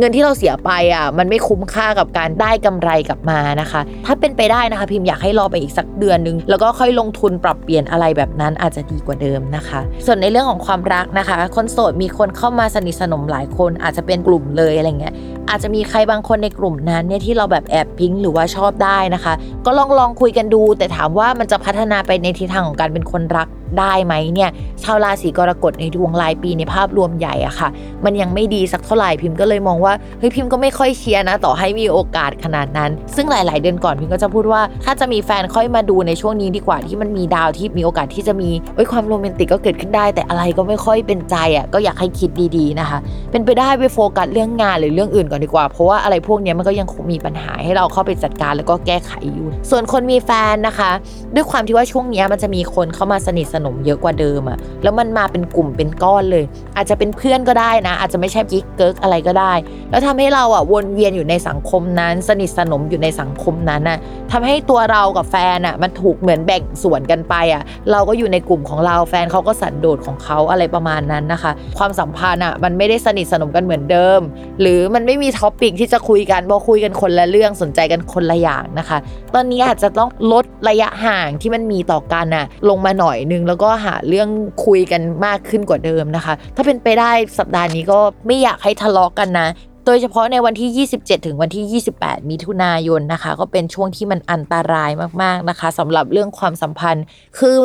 [0.01, 15.15] เงินที่เราเสียไปอะมันไม่คุ้มค่ากับการได้กำไรกลับมานะคะ ถ้าเป็นไปได้นะคะ พิมพ์อยากให้รอไปอีกสักเดือนนึง แล้วก็ค่อยลงทุนปรับเปลี่ยนอะไรแบบนั้นอาจจะดีกว่าเดิมนะคะ ส่วนในเรื่องของความรักนะคะ คนโสดมีคนเข้ามาสนิทสนมหลายคนอาจจะเป็นกลุ่มเลยอะไรเงี้ย
[15.51, 19.33] อาจจะมีใครบางคนในกลุ่มนั้นเนี่ยที่เราแบบแอบพิงหรือว่าชอบได้นะคะ
[19.67, 24.51] ก็ลองลองคุยกันดู แต่ถามว่ามันจะพัฒนาไปในทิศทางของการเป็นคนรัก ได้ไหมเนี่ย
[24.83, 27.69] ชาวราศีกรกฎในดวงรายปีในภาพรวมใหญ่อะค่ะ
[28.05, 42.99] มันยังไม่ดีสักเท่าไหร่พิมพ์ก็เลยมองว่าเฮ้ยพิมพ์ก็ไม่ค่อยเชียร์นะ ต่อให้มีโอกาสขนาดนั้น ซึ่งหลาย ๆ เดือนก่อนพิมพ์ก็จะพูดว่า ถ้าจะมีแฟนค่อยมาดูในช่วงนี้ดีกว่าที่มันมีดาวที่มีโอกาสที่จะมีเอ้ยความโรแมนติกก็เกิดขึ้นได้ แต่อะไรก็ไม่ค่อยเป็นใจอะก็อยากให้คิดดี ๆ นะคะ
[43.31, 50.91] เป็นไปได้ไปโฟกัสเรื่องงานหรือเรื่องอื่นก่อนดีกว่า เพราะว่าอะไรพวกนี้มันก็ยังคงมีปัญหาให้เราเข้าไปจัดการแล้วก็แก้ไขอยู่ ส่วนคนมีแฟนนะคะ
[51.35, 56.45] ด้วยความที่ว่าช่วงนี้มันจะมีคนเข้ามาสนิทสนมเยอะกว่าเดิมอะแล้วมันมาเป็นกลุ่มเป็นก้อนเลย
[56.77, 59.53] อาจจะเป็นเพื่อนก็ได้นะ อาจจะไม่ใช่กิ๊กเกิ๊กอะไรก็ได้
[59.91, 63.99] แล้วทำให้เราอะวนเวียนอยู่ในสังคมนั้น สนิทสนมอยู่ในสังคมนั้นน่ะ
[64.33, 74.21] ทำให้ตัวเรากับแฟนอะมันถูกเหมือนแบ่งส่วนกันไปอะเราก็อยู่ในกลุ่มของเราแฟนเขาก็สันโดษของเขาอะไรประมาณนั้นนะคะ ความสัมพันธ์อะมันไม่ได้สนิทสนมกันเหมือนเดิม
[74.61, 78.99] หรือมันไม่มี topic ที่จะคุยกันเพราะคุยกันคนละเรื่องสนใจกันคนละอย่างนะคะ
[79.35, 84.29] ตอนนี้อาจจะต้องลดระยะห่างที่มันมีต่อกันน่ะลงมาหน่อยนึงแล้วก็หาเรื่อง
[84.67, 89.49] คุยกันมากขึ้นกว่าเดิมนะคะ ถ้าเป็นไปได้สัปดาห์นี้ก็ไม่อยากให้ทะเลาะกกันนะ
[89.87, 94.91] โดยเฉพาะในวันที่ 27 ถึงวันที่ 28 มิถุนายนนะคะ ก็เป็นช่วงที่มันอันตราย
[95.23, 97.05] มากๆนะคะสำหรับเรื่องความสัมพันธ์
[97.39, 97.59] คือ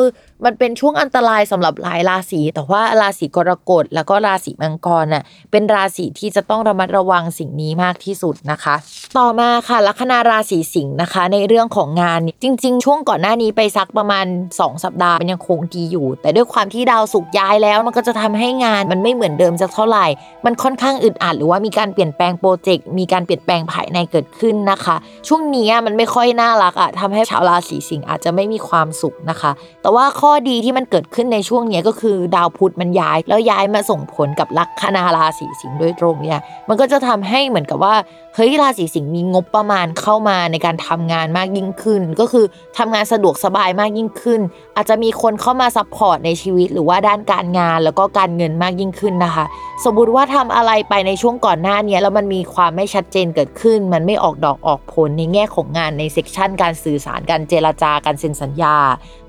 [0.44, 8.74] มันเป็นช่วงอันตรายสำหรับหลายราศีแต่ว่าราศีกรกฎแล้วก็ราศีมังกรน่ะเป็นราศีที่จะต้องระมัดระวังสิ่งนี้มากที่สุดนะคะ
[9.18, 20.06] ต่อมาค่ะลัคนาราศีสิงห์นะคะ ในเรื่องของงานจริง ๆ ช่วงก่อนหน้านี้ไปสักประมาณ 2 สัปดาห์มันยังคงดีอยู่ แต่ด้วยความที่ดาวสุกย้ายแล้ว มันก็จะทำให้งานมันไม่เหมือนเดิมสักเท่าไหร่
[20.44, 24.96] มันค่อนข้างอึดอัดหรือว่ามีการเปลี่ยนแปลงโปรเจกต์มีการเปลี่ยนแปลงภายในเกิดขึ้นนะคะ
[25.28, 29.50] ช่วงนี้มันไม่ค่อยน่ารักอะทำให้ชาวราศีสิงห์อาจจะไม่มีความสุขนะคะ
[29.82, 37.94] แต่ว่าข้อข้อดีที่มันเกิดขึ้นในช่วงนี้ก็คือดาวพุธมันย้าย แล้วย้ายมาส่งผลกับลัคนาราศีสิงห์โดยตรงเนี่ยมันก็จะทำให้เหมือนกับว่า
[38.38, 42.44] เฮ้ยราศีสิงห์มีงบประมาณเข้ามาในการทำงานมากยิ่งขึ้น ก็คือ
[42.78, 44.40] ทำงานสะดวกสบายมากยิ่งขึ้น
[44.76, 49.44] อาจจะมีคนเข้ามา support ในชีวิตหรือว่าด้านการงานแล้วก็การเงินมากยิ่งขึ้นนะคะ
[49.84, 58.76] สมมติว่าทำอะไรไปในช่วงก่อนหน้านี้แล้วมันมีความไม่ชัดเจนเกิดขึ้น มันไม่ออกดอกออกผลในแง่ของงานใน section การสื่อสารการเจรจาการเซ็นสัญญา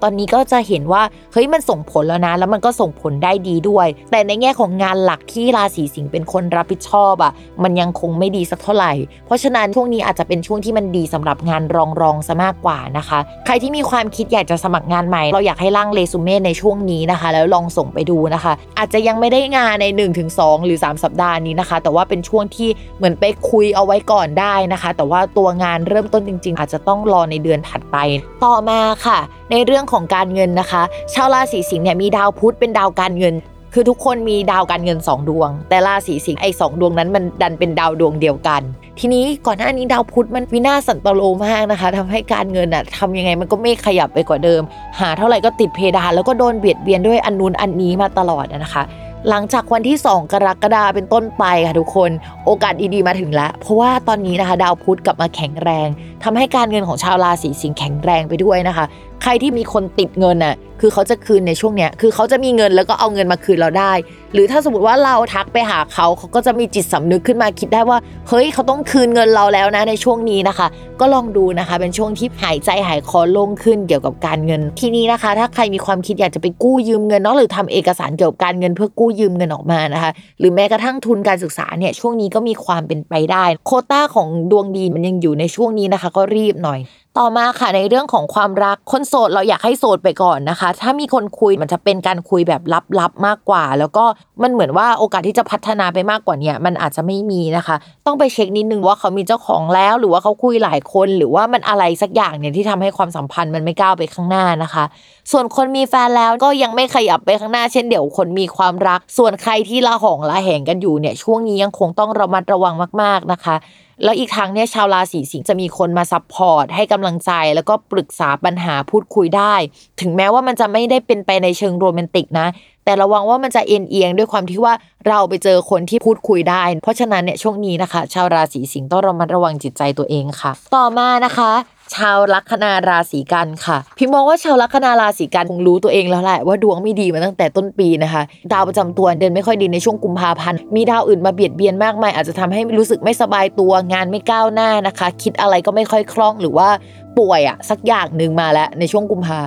[0.02, 7.32] ตอนนี้ก็จะเห็นว่าเฮ้ยมันส่งผลแล้วนะ แล้วมันก็ส่งผลได้ดีด้วย แต่ในแง่ของงานหลักที่ราศีสิงห์เป็นคนรับผิดชอบอะ
[7.64, 8.94] มันยังคงไม่ดีสักเท่าไหร่
[9.26, 19.86] เพราะฉะนั้นช่วงนี้อาจจะเป็นช่วงที่มันดีสำหรับงานรองรองซะมากกว่านะคะ ใครที่มีความคิดอยากจะสมัครงานใหม่ เราอยากให้ร่างเรซูเม่ในช่วงนี้นะคะ แล้วลองส่งไปดูนะคะ อาจจะยังไม่ได้งานใน
[20.28, 27.98] 1-2 หรือ 3 สัปดาห์นี้นะคะ แต่ว่าเป็นช่วงที่เหมือนไปคุยเอาไว้ก่อนได้นะคะ แต่ว่าตัวงานเริ่มต้นจริง ๆ อาจจะต้องรอในเดือนถัดไป
[28.46, 29.20] ต่อมาค่ะ
[29.52, 30.82] ในเรื่องของการเงินนะคะ
[31.14, 33.36] ชาวราศีสิงห์เนี่ยมีดาวพุธเป็นดาวการเงิน
[33.74, 38.62] คือทุกคนมีดาวการเงิน 2 ดวง แต่ราศีสิงห์ไอ้สองดวงนั้นมันดันเป็นดาวดวงเดียวกัน
[39.00, 44.62] ทีนี้ก่อนหน้านี้ดาวพุธมันวินาศสันตโลมากนะคะทำให้การเงินอะทำยังไงมันก็ไม่ขยับไปกว่าเดิม
[45.00, 48.84] หาเท่าไหร่ก็ติดเพดานแล้วก็โดนเบียดเบียนด้วยอันนู้นอันนี้มาตลอดนะคะ
[49.30, 52.12] หลังจากวันที่ 2 กรกฎาเป็นต้นไปค่ะทุกคน
[52.46, 55.88] โอกาสดีๆมาถึงแล้ว เพราะว่าตอนนี้นะคะ ดาวพุธกลับมาแข็งแรง
[56.24, 58.86] ทำให้การเงินของชาวราศีสิงห์แข็งแรงไปด้วยนะคะ
[59.24, 63.94] ใครที่มีคนติดเงินน่ะ คือเขาจะคืนในช่วงเนี้ยคือเขาจะมีเงินแล้วก็เอาเงินมาคืนเราได้
[64.34, 67.98] หรือถ้าสมมติว่าเราทักไปหาเขาเขาก็จะมีจิตสำนึกขึ้นมาคิดได้ว่า
[68.30, 70.68] เฮ้ยเขาต้องคืนเงินเราแล้วนะในช่วงนี้นะคะ
[71.00, 86.82] ก็ลองดูนะคะ เป็นช่วงที่หายใจหายคอโล่งขึ้นเกี่ยวกับการเงินทีนี้นะคะ ถ้าใครมีความคิดอยากจะไปกู้ยืมเงินเนาะหรือทำเอกสารเกี่ยวกับการเงินเพื่อกู้ยืมเงินออกมานะคะ หรือแม้กระทั่งทุนการศึกษาเนี่ยช่วงนี้ก็มีความเป็นไปได้ โคต้าของดวงดีมันยังอยู่ในช่วงนี้นะคะ ก็รีบหน่อย
[87.18, 92.62] ต่อมาค่ะในเรื่องของความรักคนโสดเราอยากให้โสดไปก่อนนะคะถ้ามีคนคุยมันจะเป็นการคุยแบบ
[93.00, 94.06] ลับๆมากกว่า แล้วก็
[94.44, 97.76] มันเหมือนว่าโอกาสที่จะพัฒนาไปมากกว่านี้มันอาจจะไม่มีนะคะ
[98.06, 104.84] ต้องไปเช็คนิดนึงว่าเขามีเจ้าของแล้ว หรือว่าเขาคุยหลายคนหรือว่ามันอะไรสักอย่างเนี่ยที่ทำให้ความสัมพันธ์มันไม่ก้าวไปข้างหน้านะคะ
[105.32, 113.56] ส่วนคนมีแฟนแล้วก็ยังไม่ขยับไปข้างหน้า เช่นเดียวคนมีความรัก ส่วนใครที่ละหองละแหงกันอยู่เนี่ยช่วงนี้ยังคงต้องระมัดระวังมาก ๆนะคะ
[114.04, 119.56] แล้วอีกทั้งเนี่ยชาวราศีสิงห์จะมีคนมา support ให้กำลังใจ แล้วก็ปรึกษาปัญหาพูดคุยได้
[120.02, 122.48] ถึงแม้ว่ามันจะไม่ได้เป็นไปในเชิงโรแมนติกนะ
[122.86, 124.74] แต่ระวังว่ามันจะเอนเอียงด้วยความที่ว่า
[125.08, 131.52] เราไปเจอคนที่พูดคุยได้ เพราะฉะนั้นเนี่ยช่วงนี้นะคะ ชาวราศีสิงห์ต้องระมัดระวังจิตใจตัวเองค่ะ ต่อมานะคะ
[131.96, 138.24] ชาวลัคนาราศีกันย์ค่ะพิมพ์มองว่าชาวลัคนาราศีกันย์คงรู้ตัวเองแล้วแหละว่าดวงไม่ดีมาตั้งแต่ต้นปีนะคะ
[138.54, 146.70] ดาวประจำตัวเดินไม่ค่อยดีในช่วงกุมภาพันธ์มีดาวอื่นมาเบียดเบียนมากมายอาจจะทำให้รู้สึกไม่สบายตัวงานไม่ก้าวหน้านะคะ คิดอะไรก็ไม่ค่อยคล่องหรือว่า
[147.18, 149.40] ป่วยอะสักอย่างหนึ่งมาแล้วในช่วงกุมภา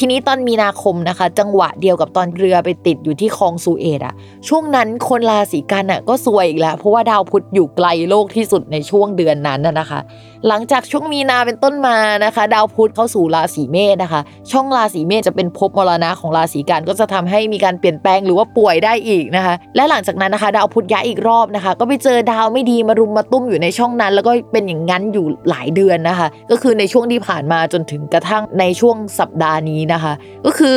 [0.00, 4.14] ทีนี้ตอนมีนาคมนะคะ จังหวะเดียวกับตอนเรือไปติดอยู่ที่คลองซูเอตอะ
[4.48, 10.00] ช่วงนั้นคนราศีกันอะก็ซวยอีกแล้ว เพราะว่าดาวพุธอยู่ไกลโลกที่สุดในช่วงเดือนนั้นนะคะ
[10.48, 30.12] หลังจากช่วงมีนาเป็นต้นมานะคะ ดาวพุธเข้าสู่ราศีเมษนะคะ ช่องราศีเมษจะเป็นภพมรณะของราศีกันก็จะทำให้มีการเปลี่ยนแปลงหรือว่าป่วยได้อีกนะคะ และหลังจากนั้นนะคะดาวพุธย้ายอีกรอบนะคะ ก็ไปเจอดาวไม่ดีมารุมมาตุ้มอยู่ในช่องนั้น แล้วก็เป็นอย่างนั้นอยู่หลายเดือนนะคะ ก็คือในช่วงที่ผ่านมาจนถึงกระทั่งในช่วงสัปดาห์นี้นะคะ
[30.46, 30.76] ก็คือ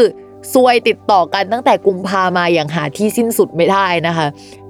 [0.54, 4.27] ซวยติดต่อกันตั้งแต่กุมภามาอย่างหาที่สิ้นสุดไม่ได้นะคะ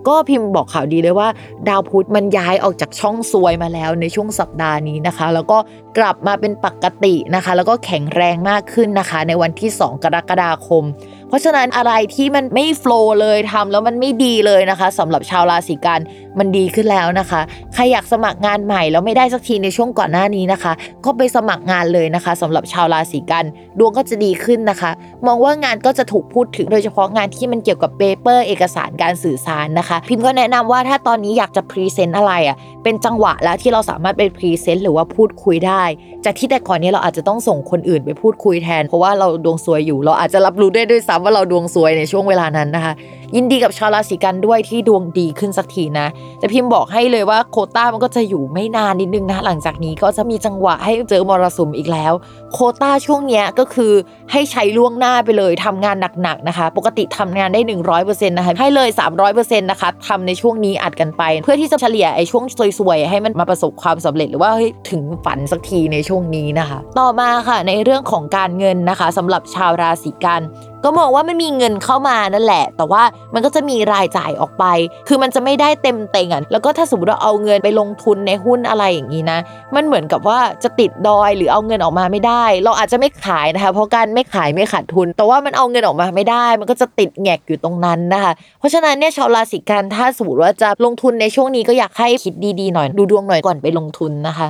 [0.07, 1.29] ก็พิมพ์บอกข่าวดีเลยว่า
[1.67, 5.57] ดาวพุธมันย้ายออกจากช่องซวยมาแล้วในช่วงสัปดาห์นี้นะคะ แล้วก็
[5.97, 10.84] กลับมาเป็นปกตินะคะ แล้วก็แข็งแรงมากขึ้นนะคะ ในวันที่ 2 กรกฎาคม
[11.31, 15.99] เพราะฉะนั้นอะไรที่มันไม่ flow เลยทำแล้วมันไม่ดีเลยนะคะสำหรับชาวราศีกันย์
[16.39, 17.41] มันดีขึ้นแล้วนะคะ
[17.73, 20.73] ใครอยากสมัครงานใหม่แล้วไม่ได้สักทีในช่วงก่อนหน้านี้นะคะ
[21.05, 23.45] ก็ไปสมัครงานเลยนะคะสำหรับชาวราศีกันย์
[23.79, 24.91] ดวงก็จะดีขึ้นนะคะ
[25.27, 35.83] มองว่างานก็จะถูกพูดถึงโดยเฉพาะงานที่มันเกี่ยวกับ paper เอกสารการสื่อสารนะคะ พิมพ์ก็แนะนำว่าถ้าตอนนี้อยากจะ present อะไรอะเป็นจังหวะแล้วที่เราสามารถไปพรีเซนต์หรือว่าพูดคุยได้
[36.25, 42.93] จากที่แต่ก่อนนี้เราอาจจะต้องส่งคนอื่นไปพูดคุยแทน เพราะว่าเราดวงซวยอยู่เราอาจจะรับรู้ได้ด้วยซ้ำว่าเราดวงซวยในช่วงเวลานั้นนะคะ
[43.35, 46.07] ยินดีกับชาวราศีกันด้วยที่ดวงดีขึ้นสักทีนะ
[46.39, 52.13] แต่พิมพ์บอกให้เลยว่าโคต้ามันก็จะอยู่ไม่นานนิดนึงนะ หลังจากนี้ก็จะมีจังหวะให้เจอมรสุมอีกแล้ว
[52.53, 53.93] โคต้าช่วงเนี้ยก็คือ
[54.31, 57.61] ให้ใช้ล่วงหน้าไปเลยทำงานหนักๆนะคะ ปกติทำงานได้
[57.99, 58.89] 100%นะคะให้เลย
[59.29, 62.43] 300%นะคะทำในช่วงนี้อัดกันไป เพื่อที่จะเฉลี่ยไอ้ช่วง
[62.79, 64.51] สวยๆให้มันมาประสบความสำเร็จหรือว่า
[64.89, 70.43] ถึงฝันสักทีในช่วงนี้นะคะ ต่อมาค่ะในเรื่องของการเงินนะคะสำหรับชาวราศีกัน
[70.85, 73.03] ก็มองว่ามันมีเงินเข้ามานั่นแหละ แต่ว่า
[73.34, 74.65] มันก็จะมีรายจ่ายออกไป
[75.07, 79.39] คือมันจะไม่ได้เต็มเต็งอะแล้วก็ถ้าสมมติเราเอาเงินไปลงทุนในหุ้นอะไรอย่างนี้นะ
[79.75, 94.49] มันเหมือนกับว่าจะติดดอยหรือเอาเงินออกมาไม่ได้ เราอาจจะไม่ขายนะคะ เพราะการไม่ขายไม่ขาดทุน แต่ว่ามันเอาเงินออกมาไม่ได้ มันก็จะติดแงกอยู่ตรงนั้นนะคะ เพราะฉะนั้นเนี่ยชาวราศีกันถ้าสมมติว่าจะลงทุนในช่วงนี้ก็อยากให้คิดดีๆหน่อย ดูดวงหน่อยก่อนไปลงทุนนะคะ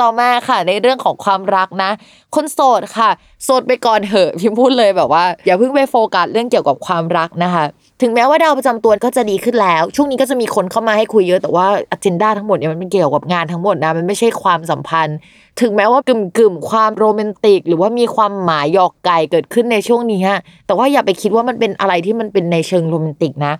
[0.00, 1.90] ต่อมาค่ะในเรื่องของความรักนะ
[2.34, 3.10] คนโสดค่ะ
[3.44, 7.64] โสดไปก่อนเถอะพิมพ์พูดเลยแบบว่า อย่าเพิ่งไปโฟกัสเรื่องเกี่ยวกับความรักนะคะ
[8.02, 15.16] ถึงแม้ว่าดาวประจำตัวก็จะดีขึ้นแล้ว ช่วงนี้ก็จะมีคนเข้ามาให้คุยเยอะแต่ว่าอัจินดาทั้งหมดเนี่ยมันเป็นเกี่ยวกับงานทั้งหมดนะมันไม่ใช่ความสัมพันธ์
[15.60, 23.52] ถึงแม้ว่ากึ่มกึ่มความโรแมนติก หรือว่ามีความหมายหยอกไก่เกิดขึ้นในช่วงนี้ฮะแต่ว่าอย่าไปคิดว่ามันเป็นอะไรที่มันเป็นในเชิงโรแมนติกนะ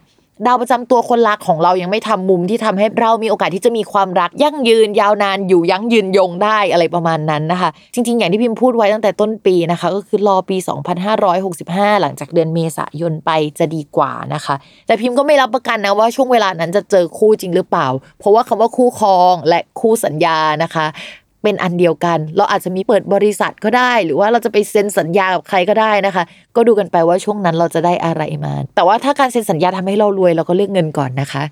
[0.47, 10.57] ดาวประจำตัวคนรักของเรายังไม่ทำมุมที่ทำให้เรามีโอกาสที่จะมีความรักยั่งยืนยาวนานอยู่ยั้งยืนยงได้อะไรประมาณนั้นนะคะ จริง ๆ อย่างที่พิมพ์พูดไว้ตั้งแต่ต้นปีนะคะ ก็คือรอปี
[11.29, 14.55] 2565 หลังจากเดือนเมษายนไปจะดีกว่านะคะ
[14.87, 17.87] แต่พิมพ์ก็ไม่รับประกันนะว่าช่วงเวลานั้นจะเจอคู่จริงหรือเปล่า
[18.19, 20.87] เพราะว่าคำว่าคู่ครองและคู่สัญญานะคะ
[21.43, 26.25] เป็นอันเดียวกัน เราอาจจะมีเปิดบริษัทก็ได้ หรือว่าเราจะไปเซ็นสัญญากับใครก็ได้นะคะ
[26.57, 31.43] ก็ดูกันไปว่าช่วงนั้นเราจะได้อะไรมา แต่ว่าถ้าการเซ็นสัญญาทำให้เรารวยเราก็เลือกเงินก่อนนะคะ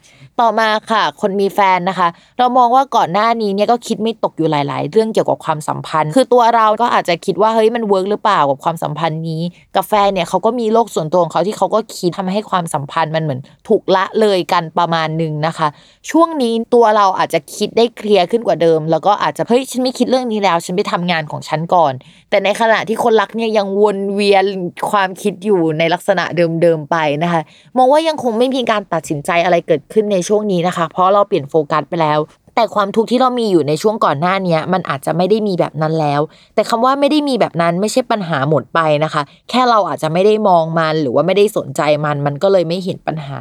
[0.40, 2.08] ต่อมาค่ะ คนมีแฟนนะคะ
[2.38, 9.42] เรามองว่าก่อนหน้านี้เนี่ยก็คิดไม่ตกอยู่หลาย ๆ เรื่องเกี่ยวกับความสัมพันธ์ คือตัวเราก็อาจจะคิดว่าเฮ้ยมันเวิร์กหรือเปล่ากับความสัมพันธ์นี้
[9.76, 15.68] กับแฟนเนี่ยเขาก็มีโลกส่วนตัวของเขาที่เขาก็คิดทำให้ความสัมพันธ์มันเหมือนถูกละเลยกันประมาณหนึ่งนะคะ
[16.10, 21.92] ช่วงนี้ตัวเราอาจจะคิดได้เคลียร์ขึ้นกว่าเดิม แล้วก็อาจจะเฮ้ยฉันไม่คิดเรื่องนี้แล้ว ฉันไปทำงานของฉันก่อน
[22.30, 24.44] แต่ในขณะที่คนรักเนี่ยยังวนเวียน
[24.92, 26.24] ความคิดอยู่ในลักษณะ
[26.62, 27.42] เดิมๆไปนะคะ
[27.76, 32.18] มองว่ายังคงไม่มีการตัดสินใจอะไรเกิดขึ้นในช่วงนี้นะคะ เพราะเราเปลี่ยนโฟกัสไปแล้ว
[32.56, 36.20] แต่ความทุกข์ที่เรามีอยู่ในช่วงก่อนหน้านี้มันอาจจะไม่ได้มีแบบนั้นแล้ว
[36.54, 43.38] แต่คำว่าไม่ได้มีแบบนั้นไม่ใช่ปัญหาหมดไปนะคะ แค่เราอาจจะไม่ได้มองมันหรือว่าไม่ได้สนใจมันมันก็เลยไม่เห็นปัญหา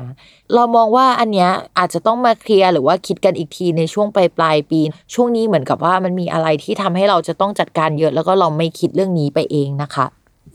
[0.53, 4.79] เรามองว่าอันเนี้ยอาจจะต้องมาเคลียร์หรือว่าคิดกันอีกทีในช่วงปลายปลายปี
[5.13, 10.05] ช่วงนี้เหมือนกับว่ามันมีอะไรที่ทำให้เราจะต้องจัดการเยอะแล้วก็เราไม่คิดเรื่องนี้ไปเองนะคะ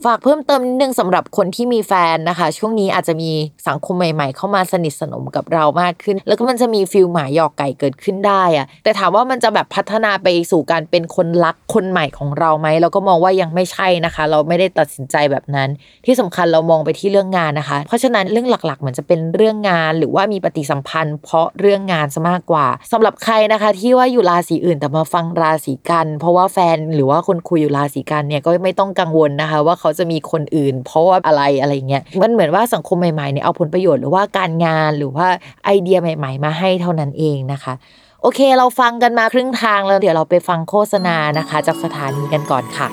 [0.03, 3.31] ฝากเพิ่มเติมนิดนึงสำหรับคนที่มีแฟนนะคะ ช่วงนี้อาจจะมี
[3.67, 15.69] สังคมใหม่ ๆ เข้ามาสนิทสนมกับเรามากขึ้น แล้วก็มันจะมีฟิลหมาหยอกไก่เกิดขึ้นได้อะแต่ถามว่ามันจะแบบพัฒนาไปสู่การเป็นคนรักคนใหม่ของเราไหมเราก็มองว่ายังไม่ใช่นะคะ เราไม่ได้ตัดสินใจแบบนั้น
[16.05, 35.27] ที่สำคัญเรามองไปที่เรื่องงานนะคะ เพราะฉะนั้นเรื่องหลักๆเหมือนจะเป็นเรื่องงาน หรือว่ามีปฏิสัมพันธ์ เพราะเรื่องงานซะมากกว่าสำหรับใครนะคะ ที่ว่าอยู่ราศีอื่นแต่มาฟังราศีกัน เพราะว่าแฟนหรือว่าคนคุยอยู่ราศีกันเนี่ยก็ไม่ต้องกังวลนะคะว่าเขาจะมีคนอื่น เพราะว่าอะไรอะไรเงี้ยมันเหมือนว่าสังคมใหม่ๆเนี่ยเอาผลประโยชน์หรือว่าการงานหรือว่า
[35.65, 37.73] ไอเดียใหม่ ๆ มาให้เท่านั้นเองนะคะ
[38.21, 42.87] โอเค เราฟังกันมาครึ่งทางแล้วเดี๋ยวเราไปฟังโฆษณานะคะ จากสถานีกันก่อนค่ะ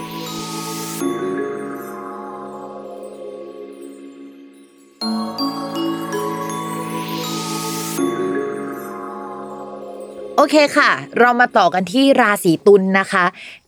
[10.36, 13.24] โอเคค่ะ เรามาต่อกันที่ราศีตุลย์นะคะ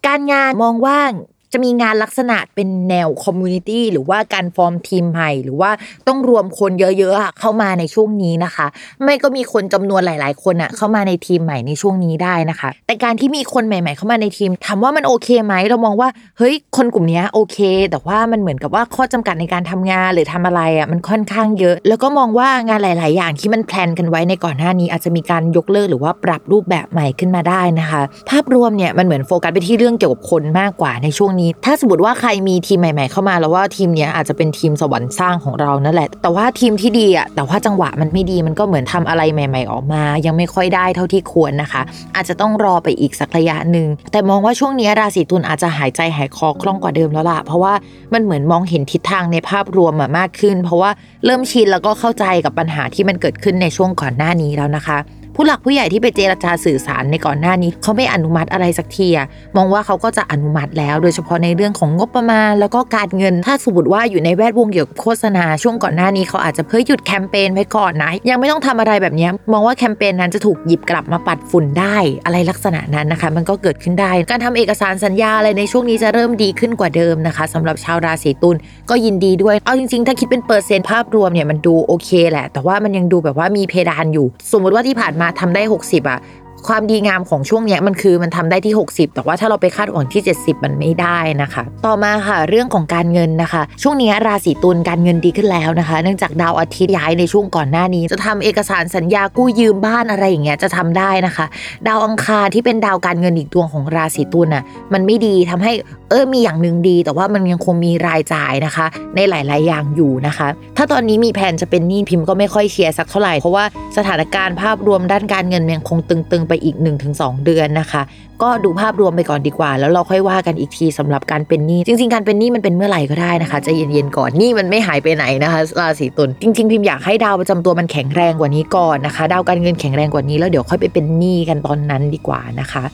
[0.07, 1.13] การงานมองว่า
[1.55, 5.71] จะมีงานลักษณะเป็นแนว community หรือว่าการฟอร์มทีมใหม่ หรือว่า
[6.09, 8.67] ต้องรวมคนเยอะๆเข้ามาในช่วงนี้นะคะ
[9.03, 17.59] ไม่ก็มีคนจำนวนหลาย ๆ คนอะเข้ามาในทีมใหม่ในช่วงนี้ได้นะคะ แต่การที่มีคนใหม่ ๆ เข้ามาในทีมถามว่ามันโอเคไหมเรามองว่าเฮ้ยคนกลุ่มนี้โอเค
[17.91, 41.83] แต่ว่ามันเหมือนกับว่าข้อจำกัดในการทำงานหรือทำอะไรอะมันค่อนข้างเยอะ แล้วก็มองว่างานหลาย ๆ อย่างที่มันแพลนกันไว้ในก่อนหน้านี้ อาจจะมีการยกเลิกหรือว่าปรับรูปแบบใหม่ขึ้นมาได้นะคะ ภาพรวมเนี่ยมันเหมือนโฟกัสไปที่เรื่องเกี่ยวกับคนมากกว่าในช่วงนี้นี้ ถ้าสมมติว่าใครมีทีมใหม่ ๆ เข้ามาแล้วว่าทีมเนี้ยอาจจะเป็นทีมสวรรค์สร้างของเรานั่นแหละ แต่ว่าทีมที่ดีอะแต่ว่าจังหวะมันไม่ดีมันก็เหมือนทำอะไรใหม่ ๆ ออกมา ยังไม่ค่อยได้เท่าที่ควรนะคะ
[42.17, 47.75] อาจจะต้องรอไปอีกสักระยะหนึ่งแต่มองว่าช่วงนี้ราศีตุลอาจจะหายใจหายคอคล่องกว่าเดิมแล้วล่ะเพราะว่า
[48.13, 50.91] มันเหมือนมองเห็นทิศทางในภาพรวมมากขึ้น เพราะว่า
[51.25, 54.99] เริ่มชินแล้วก็เข้าใจกับปัญหาที่มันเกิดขึ้นในช่วงก่อนหน้านี้แล้วนะคะ
[55.37, 59.09] ผู้หลักผู้ใหญ่ที่ไปเจรจาสื่อสารในก่อนหน้านี้เขาไม่อนุมัติอะไรสักที
[59.57, 78.57] มองว่าเขาก็จะอนุมัติแล้ว โดยเฉพาะในเรื่องของงบประมาณ แล้วก็การเงินถ้าสมมติว่าอยู่ในแวดวงเกี่ยวกับโฆษณาช่วงก่อนหน้านี้เขาอาจจะเพิ่หยุดแคมเปญไว้ก่อนนะยังไม่ต้องทำอะไรแบบนี้มองว่าแคมเปญนั้นจะถูกหยิบกลับมาปัดฝุ่นได้อะไรลักษณะนั้นนะคะ มันก็เกิดขึ้นได้ การทำเอกสารสัญญาอะไรในช่วงนี้จะเริ่มดีขึ้นกว่าเดิมนะคะสำหรับชาวราศีตุล
[78.91, 86.21] ก็ยินดีด้วยเอาจริงๆ ถ้าคิดเป็นเปอร์เซ็นต์ภาพรวมเนี่ยมันดูโอเคแหละ แต่ว่ามันยังดูแบบว่ามีเพดานอยู่ สมมติว่าที่ผ่านมาทำได้ 60 อะ
[86.69, 101.47] ความดีงามของช่วงนี้มันคือมันทำได้ที่ 60 แต่ว่าถ้าเราไปคาดหวังที่ 70 มันไม่ได้นะคะ ต่อมาค่ะเรื่องของการเงินนะคะ ช่วงนี้ราศีตุลการเงินดีขึ้นแล้วนะคะ เนื่องจากดาวอาทิตย์ย้ายในช่วงก่อนหน้านี้ จะทำเอกสารสัญญากู้ยืมบ้านอะไรอย่างเงี้ยจะทำได้นะคะ
[101.89, 105.73] ดาวอังคารที่เป็นดาวการเงินอีกดวงของราศีตุลน่ะมันไม่ดีทำให้
[106.11, 113.65] เออมีอย่างหนึ่งดี แต่ว่ามันยังคงมีรายจ่ายนะคะ ในหลาย ๆ อย่างอยู่นะคะ ถ้าตอนนี้มีแผนจะเป็นหนี้พิมพ์ก็ไม่ค่อยเชียร์สักเท่าไหร่เพราะว่า
[113.97, 116.77] สถานการณ์ภาพรวมด้านการเงินยังคงตึง ๆ ไปอีก
[117.11, 118.03] 1-2 เดือนนะคะ
[118.43, 132.85] ก็ดูภาพรวมไปก่อนดีกว่า แล้วเราค่อยว่ากันอีกทีสำหรับการเป็นหนี้จริง ๆ การเป็นหนี้มันเป็นเมื่อไหร่ก็ได้นะคะจะเย็นๆก่อนหนี้มันไม่หายไปไหนนะคะราศีตุลจริง ๆ พิมพ์อยากให้ดาวประจำตัวมันแข็งแรงกว่านี้ก่อนนะคะ ดาวการเงินแข็งแรงกว่านี้แล้วเดี๋ยวค่อยไปเป็นหนี้กันตอนนั้นดีกว่านะคะ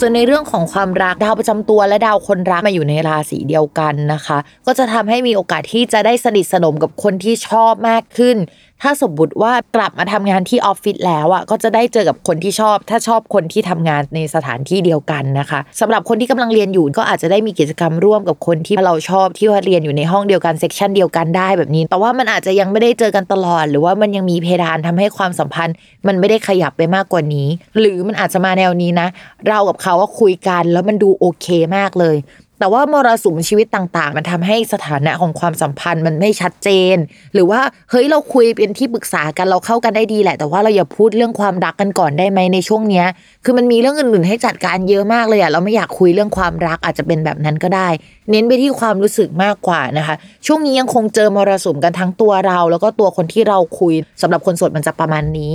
[0.00, 8.36] ส่วนในเรื่องของความรักดาวประจำตัวและดาวคนรักมาอยู่ในราศีเดียวกันนะคะ ก็จะทำให้มีโอกาสที่จะได้สนิทสนมกับคนที่ชอบมากขึ้น
[8.82, 29.08] ถ้าสมมติว่ากลับมาทำงานที่ออฟฟิศแล้วอะก็จะได้เจอกับคนที่ชอบ ถ้าชอบคนที่ทำงานในสถานที่เดียวกันนะคะสำหรับคนที่กำลังเรียนอยู่ก็อาจจะได้มีกิจกรรมร่วมกับคนที่เราชอบที่ว่าเรียนอยู่ในห้องเดียวกัน section เดียวกันได้แบบนี้ แต่ว่ามันอาจจะยังไม่ได้เจอกันตลอด หรือว่ามันยังมีเพดานทำให้ความสัมพันธ์ มันไม่ได้ขยับไปมากกว่านี้ หรือมันอาจจะมาแนวนี้นะ
[29.48, 32.16] เรากับเขาก็คุยกันแล้วมันดูโอเคมากเลย
[32.58, 36.96] แต่ว่ามรสุมชีวิตต่าง ๆ มันทำให้สถานะของความสัมพันธ์มันไม่ชัดเจน
[37.34, 43.06] หรือว่าเฮ้ยเราคุยเป็นที่ปรึกษากันเราเข้ากันได้ดีแหละ แต่ว่าเราอย่าพูดเรื่องความรักกันก่อนได้ไหมในช่วงเนี้ย
[43.44, 47.88] คือมันมีเรื่องอื่นๆให้จัดการเยอะมากเลยอะเราไม่อยากคุยเรื่องความรักอาจจะเป็นแบบนั้นก็ได้
[48.30, 50.14] เน้นไปที่ความรู้สึกมากกว่านะคะ
[50.46, 55.52] ช่วงนี้ยังคงเจอมรสุมกันทั้งตัวเรา แล้วก็ตัวคนที่เราคุยสำหรับคนโสดมันจะประมาณนี้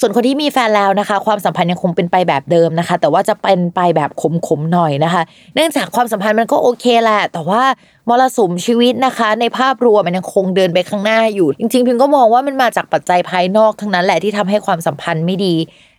[0.00, 4.10] ส่วนคนที่มีแฟนแล้วนะคะ ความสัมพันธ์ยังคงเป็นไปแบบเดิมนะคะ แต่ว่าจะเป็นไปแบบ
[4.46, 5.22] ขมๆหน่อยนะคะ
[5.54, 7.62] เนื่องจากความสัมพันธ์มันก็โอเคแหละแต่ว่า
[8.08, 15.54] มรสุมชีวิตนะคะ ในภาพรวมมันยังคงเดินไปข้างหน้าอยู่ จริงๆพิมก็มองว่ามันมาจากปัจจัยภายนอกทั้งนั้นแหละที่ทำให้ความสัมพันธ์ไม่ดี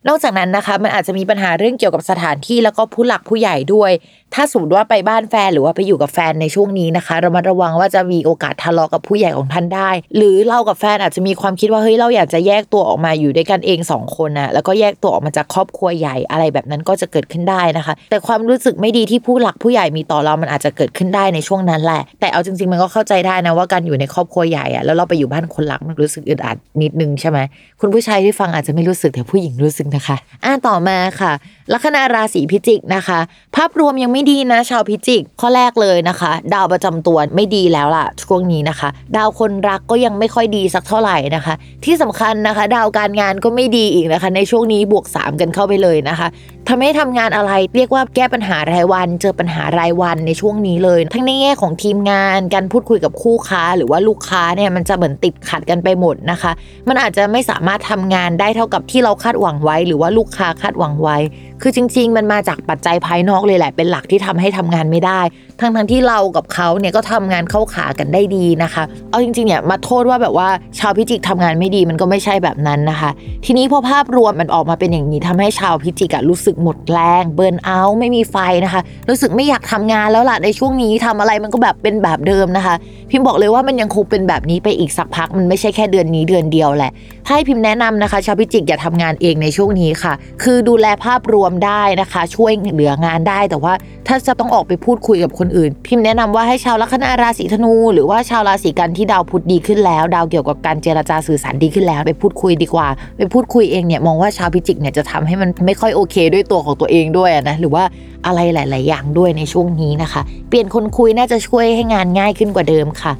[0.07, 3.91] นอกจากนั้นนะคะมันอาจจะมีปัญหาเรื่องเกี่ยวกับสถานที่แล้วก็ผู้หลักผู้ใหญ่ด้วย
[4.33, 27.39] ถ้าสมมติว่าไปบ้านแฟนหรือว่าไปอยู่กับแฟนในช่วงนี้นะคะเรามาระวังว่าจะมีโอกาสทะเลาะกับผู้ใหญ่ของท่านได้ หรือเรากับแฟนอาจจะมีความคิดว่าเฮ้ยเราอยากจะแยกตัวออกมาอยู่ด้วยกันเองสองคนนะแล้วก็แยกตัวออกมาจากครอบครัวใหญ่อะไรแบบนั้นก็จะเกิดขึ้นได้นะคะ แต่ความรู้สึกไม่ดีที่ผู้หลักผู้ใหญ่มีต่อเรามันอาจจะเกิดขึ้นได้ในช่วงนั้นแหละ แต่เอาจริง ๆ มันก็เข้าใจได้นะว่าการอยู่ในครอบครัวใหญ่อะแล้วเราไปอยู่บ้านคนรักมันรู้สึกอึดอัดนิดนึงใช่ไหม
[27.81, 31.31] คุณผู้ชายที่ฟังอาจจะไม่รู้สึกแต่ผู้หญิงรู้สึกนะคะอ่าต่อมาค่ะ
[31.73, 33.19] ลัคนาราศีพิจิกนะคะ
[33.55, 41.53] ภาพรวมยังไม่ดีนะ ชาวพิจิก ข้อแรกเลยนะคะ ดาวประจำตัวไม่ดีแล้วล่ะช่วงนี้นะคะ ดาวคนรักก็ยังไม่ค่อยดีสักเท่าไหร่นะคะ
[41.85, 46.27] ที่สำคัญนะคะ ดาวการงานก็ไม่ดีอีกนะคะ ในช่วงนี้บวก 3 กันเข้าไปเลยนะคะ
[46.69, 56.51] ทำให้ทำงานอะไรเรียกว่าแก้ปัญหารายวัน เจอปัญหารายวันในช่วงนี้เลย ทั้งในแง่ของทีมงานการพูดคุยกับคู่ค้า หรือว่าลูกค้าเนี่ยมันจะเหมือนติดขัดกันไปหมดนะคะ
[56.89, 61.17] มันอาจจะไม่สามารถทำงานได้เท่ากับที่เราคาดหวังไว้หรือว่าลูกค้าคาดหวังไว้
[61.65, 65.21] คือจริง ๆ มันมาจากปัจจัยภายนอกเลยแหละ เป็นหลักที่ทำให้ทำงานไม่ได้
[65.59, 70.49] ทั้งทั้งที่เรากับเขาเนี่ยก็ทำงานเข้าขากันได้ดีนะคะ เอาจริงๆเนี่ยมาโทษว่าแบบว่า
[70.79, 73.09] ชาวพิจิกทำงานไม่ดีมันก็ไม่ใช่แบบนั้นนะคะ
[73.45, 82.75] ทีนี้พอภาพรวมมันออกมาเป็นอย่างนี้ทำให้ชาวพิจิกอะรู้สึกหมดแรงเบิร์นเอาท์ไม่มีไฟนะคะ รู้สึกไม่อยากทำงานแล้วล่ะในช่วงนี้ทำอะไรมันก็แบบเป็นแบบเดิมนะคะ
[83.09, 86.91] พิมพ์บอกเลยว่ามันยังคงเป็นแบบนี้ไปอีกสักพักมันไม่ใช่แค่เดือนนี้เดือนเดียวแหละ
[87.27, 93.73] ให้พิมพ์แนะนำนะคะ ชาวพิจิกอย่าทำงานเองในช่วงนี้ค่ะ คือดูแลภาพรวมได้นะคะ ช่วยเหลืองานได้ แต่ว่า
[94.07, 102.87] ถ้าจะต้องออกไปพูดคุยกับคนอื่น พิมพ์แนะนำว่าให้ชาวลัคนาราศีธนู หรือว่าชาวราศีกันที่ดาวพุธดีขึ้นแล้ว ดาวเกี่ยวกับการเจรจาสื่อสารดีขึ้นแล้ว ไปพูดคุยดีกว่า
[103.17, 107.83] ไปพูดคุยเองเนี่ยมองว่าชาวพิจิกเนี่ยจะทำให้มันไม่ค่อยโอเค ด้วยตัวของตัวเองด้วยนะหรือว่า
[108.25, 113.13] อะไรหลาย ๆ อย่างด้วยในช่วงนี้นะคะ เปลี่ยนคนคุยน่าจะช่วยให้งานง่ายขึ้นกว่าเดิมค่ะ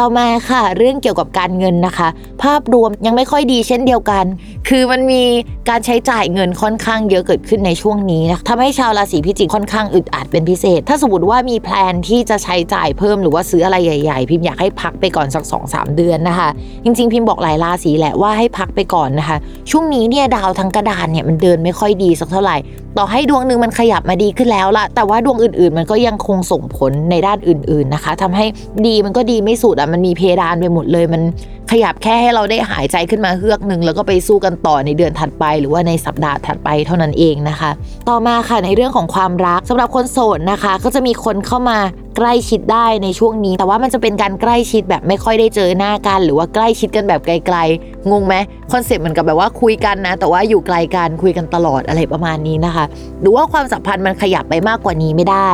[0.00, 2.08] ต่อมาค่ะ เรื่องเกี่ยวกับการเงินนะคะ
[2.42, 4.24] ภาพรวมยังไม่ค่อยดีเช่นเดียวกัน
[4.68, 5.22] คือมันมี
[5.68, 16.48] การใช้จ่ายเงินค่อนข้างเยอะเกิดขึ้นในช่วงนี้นะทำให้ชาวราศีพิจิกค่อนข้างอึดอัดเป็นพิเศษ ถ้าสมมติว่ามีแพลนที่จะใช้จ่ายเพิ่มหรือว่าซื้ออะไรใหญ่ ๆ พิมพ์อยากให้พักไปก่อนสัก2อสเดือนนะคะ
[16.84, 19.36] จริง ๆ พิมพ์บอกหลายราศีแหละว่าให้พักไปก่อนนะคะ
[19.70, 22.56] ช่วงนี้เนี่ยดาวทั้งกระดานเนี่ยมันเดินไม่ค่อยดีสักเท่าไหร่
[22.98, 28.46] ต่อให้ดวงหนึ่งมันขยับมาดีขึ้นแล้วละแต่ว่าดวงอื่นๆ มันก็ยังคงส่งผลในด้านอื่น ๆนะคะทำให้
[28.86, 31.22] ดีมันก็ดีไม่สุดอะมันมีเพดานไปหมดเลย มัน
[31.70, 37.70] ขยับแค่ให้เราได้หายใจขึ้นมาเฮือกหนึ่งแล้วก็ไปสู้กันต่อในเดือนถัดไป หรือว่าในสัปดาห์ถัดไปเท่านั้นเองนะคะ
[38.10, 41.78] ต่อมาค่ะในเรื่องของความรักสำหรับคนโสดนะคะ ก็จะมีคนเข้ามา
[42.16, 48.34] ใกล้ชิดได้ในช่วงนี้ แต่ว่ามันจะเป็นการใกล้ชิดแบบไม่ค่อยได้เจอหน้ากัน หรือว่าใกล้ชิดกันแบบไกลๆงงไหม
[48.72, 52.81] คอนเซ็ปต์เหมือนกับแบบว่าคุยกันนะ แต่ว่าอยู่ไกลกันคุยกันตลอดอะไรประมาณนี้นะคะ
[53.20, 55.50] หรือว่าความสัมพันธ์มันขยับไปมากกว่านี้ไม่ได้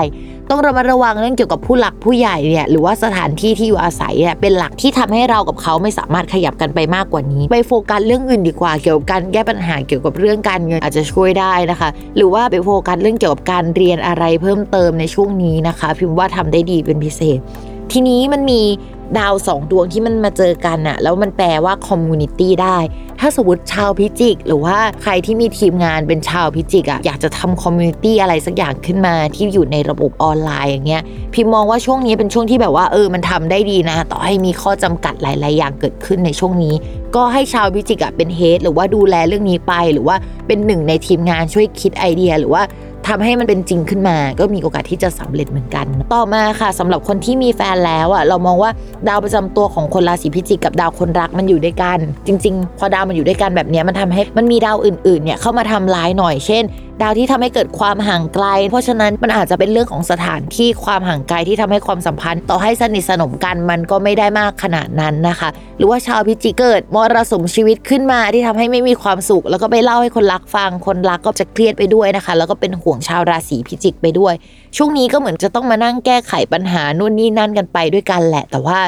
[0.50, 17.38] ต้องระมัดระวังเรื่องเกี่ยวกับผู้หลักผู้ใหญ่เนี่ยหรือว่าสถานที่ที่อยู่อาศัยเนี่ยเป็นหลักที่ทำให้เรากับเขาไม่สามารถขยับกันไปมากกว่านี้ ไปโฟกัสเรื่องอื่นดีกว่าเกี่ยวกับการแก้ปัญหาเกี่ยวกับเรื่องการเงินอาจจะช่วยได้นะคะ หรือว่าไปโฟกัสเรื่องเกี่ยวกับการเรียนอะไรเพิ่มเติมในช่วงนี้นะคะ พิมพ์ว่าทำได้ดีเป็นพิเศษ
[17.92, 18.62] ทีนี้มันมี
[19.18, 22.78] ดาวสองดวงที่มันมาเจอกันอะแล้วมันแปลว่า community ได้
[23.20, 31.02] ถ้าสมมติชาวพิจิก หรือว่าใครที่มีทีมงานเป็นชาวพิจิกอะอยากจะทำ community อะไรสักอย่างขึ้นมาที่อยู่ในระบบออนไลน์อย่างเงี้ย
[31.34, 36.74] พิมมองว่าช่วงนี้เป็นช่วงที่แบบว่าเออมันทำได้ดีนะ ต่อให้มีข้อจำกัดหลาย ๆ อย่างเกิดขึ้นในช่วงนี้
[37.16, 42.62] ก็ให้ชาวพิจิกอะเป็น head หรือว่าดูแลเรื่องนี้ไป หรือว่าเป็นหนึ่งในทีมงานช่วยคิดไอเดียหรือว่า
[43.06, 48.70] ทำให้มันเป็นจริงขึ้นมา ก็มีโอกาสที่จะสำเร็จเหมือนกัน ต่อมาค่ะสำหรับคนที่มีแฟนแล้วอะเรามองว่า
[49.08, 56.64] ดาวประจำตัวของคนราศีพิจิกกับดาวคนรักมันอยู่ด้วยกัน จริง ๆ พอดาวมันอยู่ด้วยกันแบบนี้มันทำให้มันมีดาวอื่นๆเนี่ยเข้ามาทำร้ายหน่อยเช่น
[57.02, 74.34] ดาวที่ทำให้เกิดความห่างไกล เพราะฉะนั้นมันอาจจะเป็นเรื่องของสถานที่ความห่างไกลที่ทำให้ความสัมพันธ์ ต่อให้สนิทสนมกันมันก็ไม่ได้มากขนาดนั้นนะคะ หรือว่าชาวพิจิกเกิดมรสุมชีวิตขึ้นมาที่ทำให้ไม่มีความสุข แล้วก็ไปเล่าให้คนรักฟังคนรักก็จะเครียดไปด้วยนะคะ แล้วก็เป็นห่วงชาวราศีพิจิกไปด้วย
[74.76, 78.78] ช่วงนี้ก็เหมือนจะต้องมานั่งแก้ไขปัญหานู่นนี่นั่นกันไปด้วยกันแหละ แต่ว่า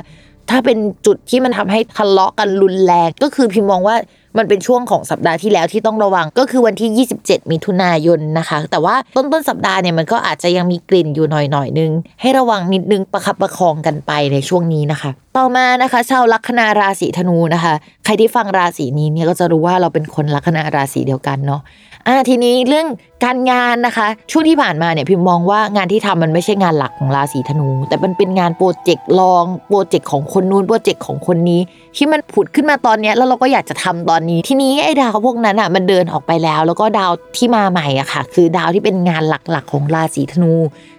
[0.51, 3.97] ถ้าเป็นจุดที่มันทำให้ทะเลาะกันรุนแรงก็คือพิมมองว่า
[4.38, 17.74] มันเป็นช่วงของสัปดาห์ที่แล้วที่ต้องระวังก็คือวันที่ 27 มิถุนายนนะคะ แต่ว่าต้นต้นสัปดาห์เนี่ยมันก็อาจจะยังมีกลิ่นอยู่หน่อยหน่อยนึง ให้ระวังนิดนึงประคับประคองกันไปในช่วงนี้นะคะ ต่อมานะคะชาวลัคนาราศีธนูนะคะ
[18.05, 21.61] ใครที่ฟังราศีนี้เนี่ยก็จะรู้ว่าเราเป็นคนลัคนาราศีเดียวกันเนาะ
[22.07, 22.86] อ่าทีนี้เรื่อง
[23.24, 31.60] การงานนะคะ ช่วงที่ผ่านมาเนี่ยพิมมองว่างานที่ทำมันไม่ใช่งานหลักของราศีธนู แต่มันเป็นงานโปรเจกต์ลองโปรเจกต์ของคนนู้นโปรเจกต์ของคนนี้
[31.96, 40.52] ที่มันผุดขึ้นมาตอนนี้แล้วเราก็อยากจะทำตอนนี้ ทีนี้ไอ้ดาวพวกนั้นอะมันเดินออกไปแล้ว แล้วก็ดาวที่มาใหม่อะค่ะ คือดาวที่เป็นงานหลักๆของราศีธนู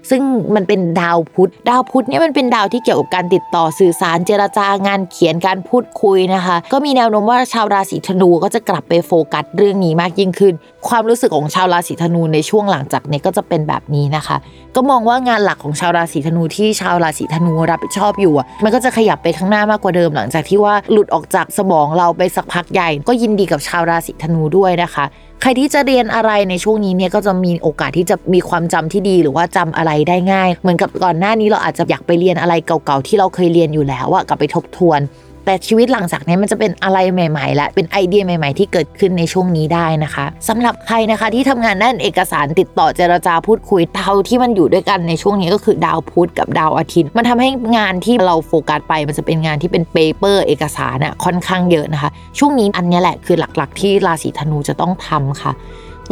[0.10, 0.22] ซึ่ง
[0.56, 10.54] มันเป็นดาวพุธดาวพุธเนี่ยมันเป็นดาวที่เกี่ยวกับการติดต่อสื่อสารเจรจาการเขียนการพูดคุยนะคะ ก็มีแนวโน้มว่าชาวราศีธนูก็จะกลับไปโฟกัสเรื่องนี้มากยิ่งขึ้น
[10.88, 14.38] ความรู้สึกของชาวราศีธนูในช่วงหลังจากนี้ก็จะเป็นแบบนี้นะคะ
[14.76, 25.06] ก็มองว่างานหลักของชาวราศีธนูที่ชาวราศีธนูรับผิดชอบอยู่อะมันก็จะขยับไปข้างหน้ามากกว่าเดิมหลังจากที่ว่าหลุดออกจากสมองเราไปสักพักใหญ่ ก็ยินดีกับชาวราศีธนูด้วยนะคะ
[25.42, 35.00] ใครที่จะเรียนอะไรในช่วงนี้เนี่ยก็จะมีโอกาสที่จะมีความจำที่ดีหรือว่าจำอะไรได้ง่าย เหมือนกับก่อนหน้านี้เราอาจจะอยากไปเรียนอะไรเก่าๆที่เราเคยเรียนอยู่แล้วอะกลับไปทบทวน
[35.46, 55.52] แต่ชีวิตหลังจากนี้มันจะเป็นอะไรใหม่ ๆ และเป็นไอเดียใหม่ ๆ ที่เกิดขึ้นในช่วงนี้ได้นะคะสำหรับใครนะคะที่ทำงานด้านเอกสารติดต่อเจรจาพูดคุยเท่าที่มันอยู่ด้วยกันในช่วงนี้ก็คือดาวพุธกับดาวอาทิตย์ มันทำให้งานที่เราโฟกัสไป มันจะเป็นงานที่เป็นเปเปอร์เอกสารอะค่อนข้างเยอะนะคะ ช่วงนี้อันนี้แหละคือหลักๆ ที่ราศีธนูจะต้องทำค่ะ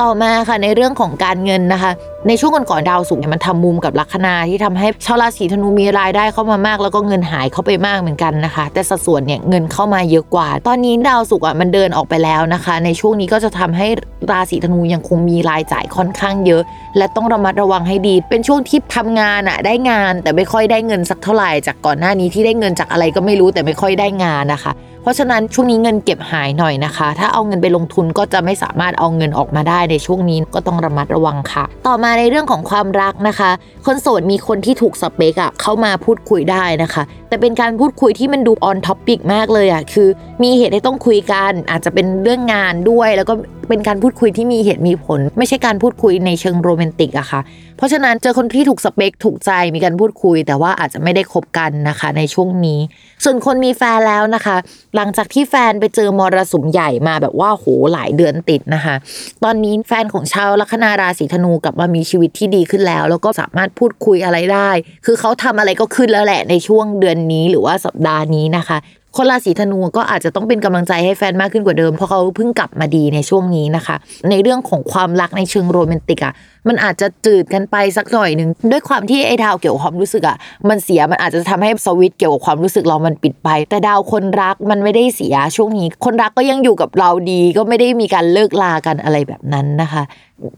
[0.02, 1.92] ต่อมาค่ะในเรื่องของการเงินนะคะ
[2.28, 13.88] ในช่วงก่อนๆดาวศุกร์เนี่ยมันทำมุมกับลัคนาที่ทำให้ชาวราศีธนูมีรายได้เข้ามามาก แล้วก็เงินหายเข้าไปมากเหมือนกันนะคะ แต่สัดส่วนเนี่ยเงินเข้ามาเยอะกว่า ตอนนี้ดาวศุกร์อะมันเดินออกไปแล้วนะคะ ในช่วงนี้ก็จะทำให้
[14.32, 16.62] ราศีธนูยังคงมีรายจ่ายค่อนข้างเยอะ
[16.98, 24.72] และต้องระมัดระวังให้ดี เป็นช่วงที่ทำงานอะได้งาน แต่ไม่ค่อยได้เงินสักเท่าไหร่จากก่อนหน้านี้ที่ได้เงินจากอะไรก็ไม่รู้แต่ไม่ค่อยได้งานนะคะ
[25.02, 33.50] เพราะฉะนั้นช่วงนี้เงินเก็บหายหน่อยนะคะ ถ้าเอาเงินไปลงทุนก็จะไม่สามารถเอาเงินออกมาได้ในช่วงนี้ก็ต้องระมัดระวังค่ะ ต่อมาในเรื่องของความรักนะคะ
[33.86, 40.08] คนโสดมีคนที่ถูกสเปกอะเข้ามาพูดคุยได้นะคะ แต่เป็นการพูดคุยที่มันดู on topic มากเลยอะคือ
[40.44, 43.34] มีเหตุให้ต้องคุยกัน อาจจะเป็นเรื่องงานด้วย แล้วก็
[43.70, 47.42] เป็นการพูดคุยที่มีเหตุมีผล ไม่ใช่การพูดคุยในเชิงโรแมนติกอะค่ะ
[47.80, 52.80] เพราะฉะนั้นเจอคนที่ถูกสเปคถูกใจมีการพูดคุย แต่ว่าอาจจะไม่ได้คบกันนะคะ ในช่วงนี้
[53.24, 54.58] ส่วนคนมีแฟนแล้วนะคะ
[54.96, 58.96] หลังจากที่แฟนไปเจอมรสุมใหญ่มาแบบว่าโหหลายเดือนติดนะคะ
[59.44, 64.70] ตอนนี้แฟนของชาวลัคนาราศีธนูกลับมามีชีวิตที่ดีขึ้นแล้ว แล้วก็สามารถพูดคุยอะไรได้
[65.06, 68.78] คือเขาทำอะไรก็ขึ้นแล้วแหละในช่วงเดือนนี้หรือว่าสัปดาห์นี้นะคะ
[69.18, 73.96] คนราศีธนูก็อาจจะต้องเป็นกำลังใจให้แฟนมากขึ้นกว่าเดิมเพราะเขาเพิ่งกลับมาดีในช่วงนี้นะคะ
[74.30, 76.34] ในเรื่องของความรักในเชิงโรแมนติกอะ
[76.68, 80.38] มันอาจจะจืดกันไปสักหน่อยหนึ่งด้วยความที่ไอ้ดาวเกี่ยวกับความรู้สึกอะ
[80.70, 90.04] มันเสียมันอาจจะทำให้สวิตเกี่ยวกับความรู้สึกเรามันปิดไป แต่ดาวคนรักมันไม่ได้เสียช่วงนี้ คนรักก็ยังอยู่กับเราดีก็ไม่ได้มีการเลิกลากันอะไรแบบนั้นนะคะ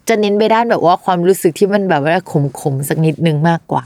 [0.08, 2.16] จะเน้นไปด้านแบบว่าความรู้สึกที่มันแบบว่า
[2.62, 3.84] ขมๆสักนิดนึงมากกว่า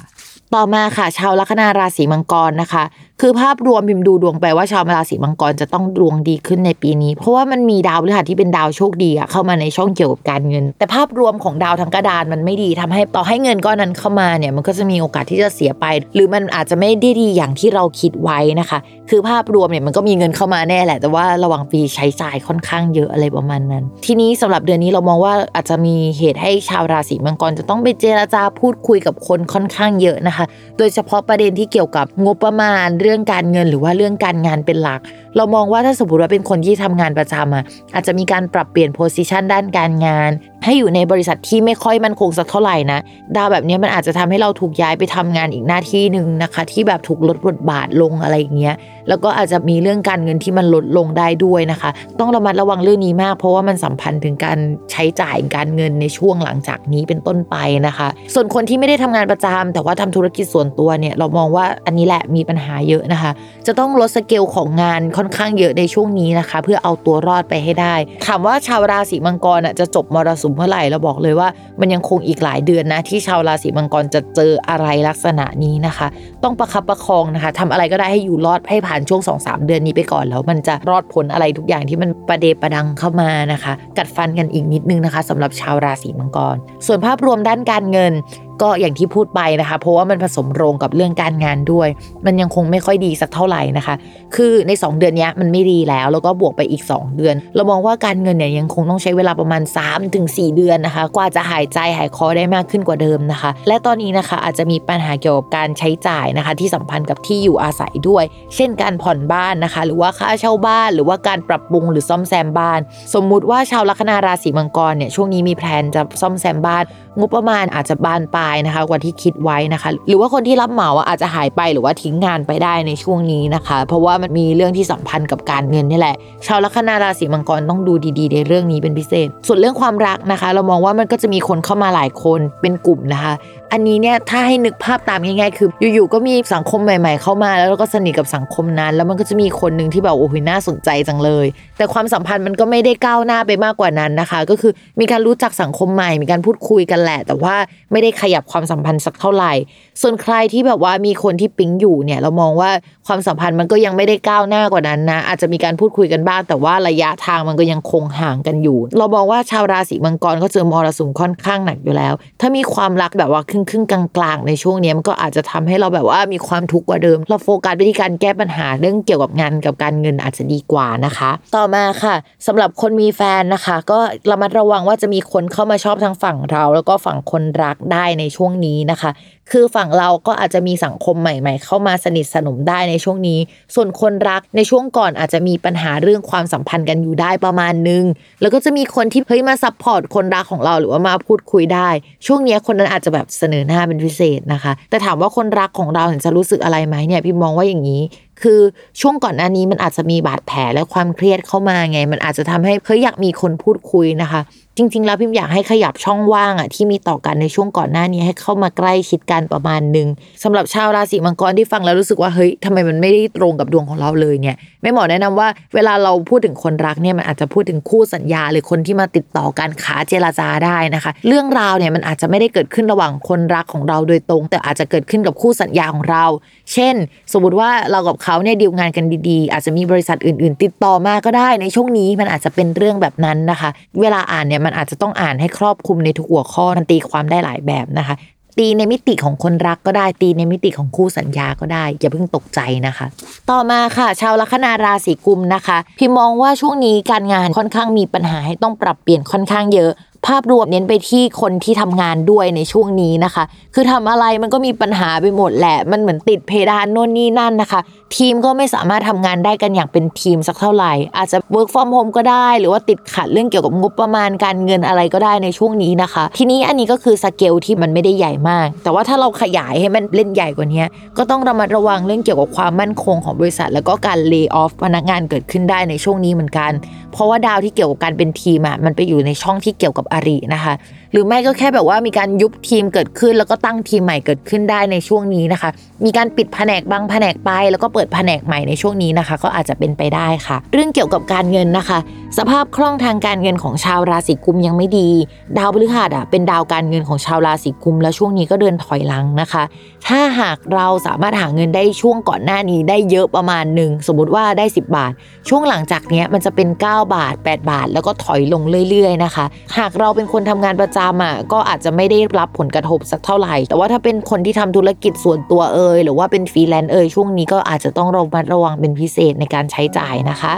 [0.53, 2.83] ต่อมาค่ะ ชาวลัคนาราศีมังกรนะคะ
[3.21, 15.85] คือภาพรวมพิมพ์ดูดวงไปว่าชาวราศีมังกรจะต้องดวงดีขึ้นในปีนี้ เพราะว่ามันมีดาวพฤหัสที่เป็นดาวโชคดีอะเข้ามาในช่องเกี่ยวกับการเงิน แต่ภาพรวมของดาวทั้งกระดานมันไม่ดีทำให้ต่อให้เงินก้อนนั้นเข้ามาเนี่ยมันก็จะมีโอกาสที่จะเสียไป
[16.15, 18.79] หรือมันอาจจะไม่ได้ดีอย่างที่เราคิดไว้นะคะ
[19.09, 30.34] คือภาพรวมเนี่ยมันก็มีเงินเข้ามาแน่แหละ แต่ว่าระหว่างปีใช้จ่ายค่อนข้างเยอะอะไรประมาณนั้น ทีนี้สำหรับเดือนนี้เรามองว่าอาจจะมีเหตุให้ชาวราศีมังกรจะต้องไปเจรจาพูดคุยกับคนค่อนข้างเยอะนะคะ
[30.77, 35.01] โดยเฉพาะประเด็นที่เกี่ยวกับงบประมาณเรื่องการเงินหรือว่าเรื่องการงานเป็นหลัก
[35.37, 37.63] เรามองว่าถ้าสมมติว่าเป็นคนที่ทำงานประจำอะ
[37.93, 40.31] อาจจะมีการปรับเปลี่ยนโพสิชันด้านการงาน
[40.63, 42.99] ให้อยู่ในบริษัทที่ไม่ค่อยมั่นคงสักเท่าไหร่นะ
[43.35, 48.75] ดาวแบบนี้มันอาจจะทำให้เราถูกย้ายไปทำงานอีกหน้าที่หนึ่งนะคะ ที่แบบถูกลดบทบาทลงอะไรอย่างเงี้ย
[49.09, 54.57] แล้วก็อาจจะมีเรื่องการเงินที่มันลดลงได้ด้วยนะคะ ต้องระมัดระวังเรื่องนี้มาก เพราะว่ามันสัมพันธ์ถึงการ
[54.91, 57.55] ใช้จ่ายการเงินในช่วงหลังจากนี้เป็นต้นไป
[57.87, 63.31] นะคะ ส่วนคนที่ไม่ได้ทำงานประจำแต่ว่าทำธุรกิจส่วนตัวเนี่ยเรามองว่าอันนี้แหละมีปัญหาเยอะนะคะ
[63.67, 67.95] จะต้องลดสเกลของงานค่อนข้างเยอะในช่วงนี้นะคะ เพื่อเอาตัวรอดไปให้ได้
[68.25, 71.47] ถามว่าชาวราศีมังกรจะจบมรสุมเมื่อไหร่เราบอกเลยว่า
[71.79, 76.07] มันยังคงอีกหลายเดือนนะ ที่ชาวราศีมังกรจะเจออะไรลักษณะนี้นะคะ
[76.43, 86.55] ต้องประคับประคองนะคะทำอะไรก็ได้ให้อยู่รอดให้ผ่านช่วง2อสเดือนนี้ไปก่อนแล้วมันจะรอดผลอะไรทุกอย่างที่มันประเดประดังเข้ามานะคะ กัดฟันกันอีกนิดนึงนะคะสำหรับชาวราศีมังกร
[86.85, 88.13] ส่วนภาพรวมด้านการเงิน
[88.61, 91.87] ก็อย่างที่พูดไปนะคะ เพราะว่ามันผสมโรงกับเรื่องการงานด้วย
[92.25, 93.95] มันยังคงไม่ค่อยดีสักเท่าไหร่นะคะ
[94.35, 99.61] คือใน 2 เดือนนี้มันไม่ดีแล้ว แล้วก็บวกไปอีก 2 เดือน เรามองว่าการเงินเนี่ยยังคงต้องใช้เวลาประมาณ
[100.09, 108.23] 3-4 เดือนนะคะ กว่าจะหายใจหายคอได้มากขึ้นกว่าเดิมนะคะ และตอนนี้นะคะอาจจะมีปัญหาเกี่ยวกับการใช้จ่ายนะคะ ที่สัมพันธ์กับที่อยู่อาศัยด้วย
[108.55, 112.79] เช่นการผ่อนบ้านนะคะ หรือว่าค่าเช่าบ้าน หรือว่าการปรับปรุงหรือซ่อมแซมบ้าน
[113.13, 116.83] สมมุติว่าชาวลัคนาราศีมังกรเนี่ยช่วงนี้มีแพลนจะซ่อมแซมบ้าน
[117.19, 126.15] งบประมาณอาจจะบานปลายนะคะ กว่าที่คิดไว้นะคะ หรือว่าคนที่รับเหมาอาจจะหายไปหรือว่าทิ้งงานไปได้ในช่วงนี้นะคะ เพราะว่ามันมีเรื่องที่สัมพันธ์กับการเงินนี่แหละ
[126.47, 133.33] ชาวลัคนาราศีมังกรต้องดูดีๆ ในเรื่องนี้เป็นพิเศษ ส่วนเรื่องความรักนะคะ เรามองว่ามันก็จะมีคนเข้ามาหลายคนเป็นกลุ่มนะคะ
[133.71, 141.45] อันนี้เนี่ยถ้าให้นึกภาพตามง่ายๆคือ อยู่ๆก็มีสังคมใหม่ ๆ เข้ามา แล้วเราก็สนิทกับสังคมนั้น แล้วมันก็จะมีคนหนึ่งที่แบบโอ้โหน่าสนใจจังเลย
[141.77, 147.55] แต่ความสัมพันธ์มันก็ไม่ได้ก้าวหน้าไปมากกว่านั้นนะคะ ก็คือมีการรู้จักสังคมใหม่ มีการพูดคุยกันแหละ แต่ว่า
[147.91, 149.53] ไม่ได้ขยับความสัมพันธ์สักเท่าไหร่
[150.01, 152.69] ส่วนใครที่แบบว่ามีคนที่ปิ๊งอยู่เนี่ยเรามองว่า
[153.07, 172.15] ความสัมพันธ์มันก็ยังไม่ได้ก้าวหน้ากว่านั้นนะอาจจะมีการพูดคุยกันบ้าง แต่ว่าระยะทางมันก็ยังคงห่างกันอยู่ เรามองว่าชาวราศีมังกรเขาเจอมรสุมค่อนข้างหนักอยู่แล้ว ถ้ามีความรักแบบว่ารึ่งครึ่งกลางๆในช่วงนี้มันก็อาจจะทำให้เราแบบว่ามีความทุกข์กว่าเดิม เราโฟกัสไปที่การแก้ปัญหาเรื่องเกี่ยวกับงานกับการเงินอาจจะดีกว่านะคะ ต่อมาค่ะ
[172.47, 173.99] สำหรับคนมีแฟนนะคะ ก็
[174.31, 179.09] ระมัดระวังว่าจะมีคนเข้ามาชอบทั้งฝั่งเรา แล้วก็ฝั่งคนรักได้ในช่วงนี้นะคะ
[179.51, 183.39] คือฝั่งเราก็อาจจะมีสังคมใหม่ ๆ เข้ามาสนิทสนมได้ในช่วงนี้
[183.75, 188.03] ส่วนคนรักในช่วงก่อนอาจจะมีปัญหาเรื่องความสัมพันธ์กันอยู่ได้ประมาณนึง
[188.41, 191.89] แล้วก็จะมีคนที่เฮ้ยมา support คนรักของเราหรือว่ามาพูดคุยได้
[192.25, 198.01] ช่วงนี้คนนั้นอาจจะแบบเสนอหน้าเป็นพิเศษนะคะ แต่ถามว่าคนรักของเราเห็นจะรู้สึกอะไรไหมเนี่ยพิมมองว่าอย่างนี้
[198.41, 198.59] คือ
[199.01, 204.41] ช่วงก่อนหน้านี้มันอาจจะมีบาดแผลและความเครียดเข้ามาไง มันอาจจะทำให้เฮ้ยอยากมีคนพูดคุยนะคะ
[204.77, 210.07] จริง ๆ แล้วพิมอยากให้ขยับช่องว่างอะที่มีต่อกันในช่วงก่อนหน้านี้ให้เข้ามาใกล้ชิดกันประมาณหนึ่ง
[210.43, 226.25] สำหรับชาวราศีมังกรที่ฟังแล้วรู้สึกว่าเฮ้ยทำไมมันไม่ได้ตรงกับดวงของเราเลยเนี่ยไม่หมอแนะนำว่าเวลาเราพูดถึงคนรักเนี่ยมันอาจจะพูดถึงคู่สัญญาหรือคนที่มาติดต่อการขาเจรจาได้นะคะ เรื่องราวเนี่ยมันอาจจะไม่ได้เกิดขึ้นระหว่างคนรักของเราโดยตรง แต่อาจจะเกิดขึ้นกับคู่สัญญาของเรา
[226.73, 226.95] เช่น
[227.33, 233.69] สมมติว่าเรากับเขาเนี่ยดีลงานกันดีๆ อาจจะมีบริษัทอื่น ๆ ติดต่อมาก็ได้ในช่วงนี้มันอาจจะเป็นเรื่องแบบนั้นนะคะ
[234.01, 238.15] เวลาอ่านเนี่ยมันอาจจะต้องอ่านให้ครอบคลุมในทุกหัวข้อมันตีความได้หลายแบบนะคะ
[238.57, 243.07] ตีในมิติของคนรักก็ได้ตีในมิติของคู่สัญญาก็ได้ อย่าเพิ่งตกใจนะคะ
[243.49, 249.91] ต่อมาค่ะ ชาวลัคนาราศีกุมนะคะ พี่มองว่าช่วงนี้การงานค่อนข้างมีปัญหาให้ต้องปรับเปลี่ยนค่อนข้างเยอะ
[250.27, 253.43] ภาพรวมเน้นไปที่คนที่ทำงานด้วยในช่วงนี้นะคะ
[253.75, 257.79] คือทำอะไรมันก็มีปัญหาไปหมดแหละ มันเหมือนติดเพดานโน่นนี่นั่นนะคะ
[258.15, 270.83] ทีมก็ไม่สามารถทำงานได้กันอย่างเป็นทีมสักเท่าไหร่ อาจจะ work from home ก็ได้ หรือว่าติดขัดเรื่องเกี่ยวกับงบประมาณการเงินอะไรก็ได้ในช่วงนี้นะคะ ทีนี้อันนี้ก็คือสเกลที่มันไม่ได้ใหญ่มาก แต่ว่าถ้าเราขยายให้มันเล่นใหญ่กว่านี้
[271.17, 276.71] ก็ต้องระมัดระวังเรื่องเกี่ยวกับความมั่นคงของบริษัท แล้วก็การเลิกออฟพนักงานเกิดขึ้นได้ในช่วงนี้เหมือนกัน
[277.13, 280.73] เพราะว่าดาวที่เกี่ยวกับการเป็นทีมอะมันไปอยู่ในช่องที่เกี่ยวกับอารินะคะ
[281.15, 285.69] หรือไม่ก็แค่แบบว่ามีการยุบทีมเกิดขึ้น แล้วก็ตั้งทีมใหม่เกิดขึ้นได้ในช่วงนี้นะคะ
[286.05, 291.99] มีการปิดแผนกบางแผนกไป แล้วก็เปิดแผนกใหม่ในช่วงนี้นะคะ ก็อาจจะเป็นไปได้ค่ะ เรื่องเกี่ยวกับการเงินนะคะ
[292.37, 295.09] สภาพคล่องทางการเงินของชาวราศีกุมยังไม่ดี
[295.57, 299.63] ดาวพฤหัสอะเป็นดาวการเงินของชาวราศีกุม แล้วช่วงนี้ก็เดินถอยหลังนะคะ
[300.07, 305.11] ถ้าหากเราสามารถหาเงินได้ช่วงก่อนหน้านี้ได้เยอะประมาณหนึ่งสมมติว่าได้ 10 บาท
[305.49, 309.45] ช่วงหลังจากนี้มันจะเป็น 9 บาท 8 บาท แล้วก็ถอยลงเรื่อยๆนะคะ
[309.77, 320.53] หากเราเป็นคนทำงานประจำำอะก็อาจจะไม่ได้รับผลกระทบสักเท่าไหร่ แต่ว่าถ้าเป็นคนที่ทำธุรกิจส่วนตัวเอ่ยหรือว่าเป็นฟรีแลนซ์เอ่ยช่วงนี้ก็อาจจะต้องระมัดระวังเป็นพิเศษในการใช้จ่ายนะคะ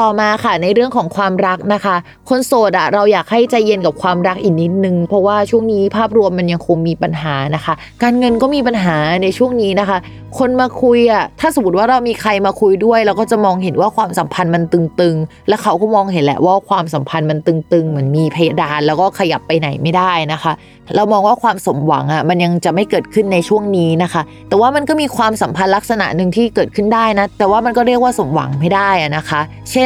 [0.00, 1.96] ต่อมาค่ะในเรื่องของความรักนะคะ
[2.28, 9.98] คนโสดอะเราอยากให้ใจเย็นกับความรักอีกนิดนึง เพราะว่าช่วงนี้ภาพรวมมันยังคงมีปัญหานะคะ การเงินก็มีปัญหาในช่วงนี้นะคะ
[10.38, 20.52] คนมาคุยอะถ้าสมมติว่าเรามีใครมาคุยด้วย เราก็จะมองเห็นว่าความสัมพันธ์มันตึงๆ และเขาก็มองเห็นแหละว่าความสัมพันธ์มันตึงๆเหมือนมีเพดานแล้วก็ขยับไปไหนไม่ได้นะคะ
[20.96, 29.40] เรามองว่าความสมหวังอะมันยังจะไม่เกิดขึ้นในช่วงนี้นะคะ แต่ว่ามันก็มีความสัมพันธ์ลักษณะหนึ่งที่เกิดขึ้นได้นะแต่ว่ามันก็เรียกว่าสมหวังไม่ได้อะนะคะ
[29.72, 29.84] เช่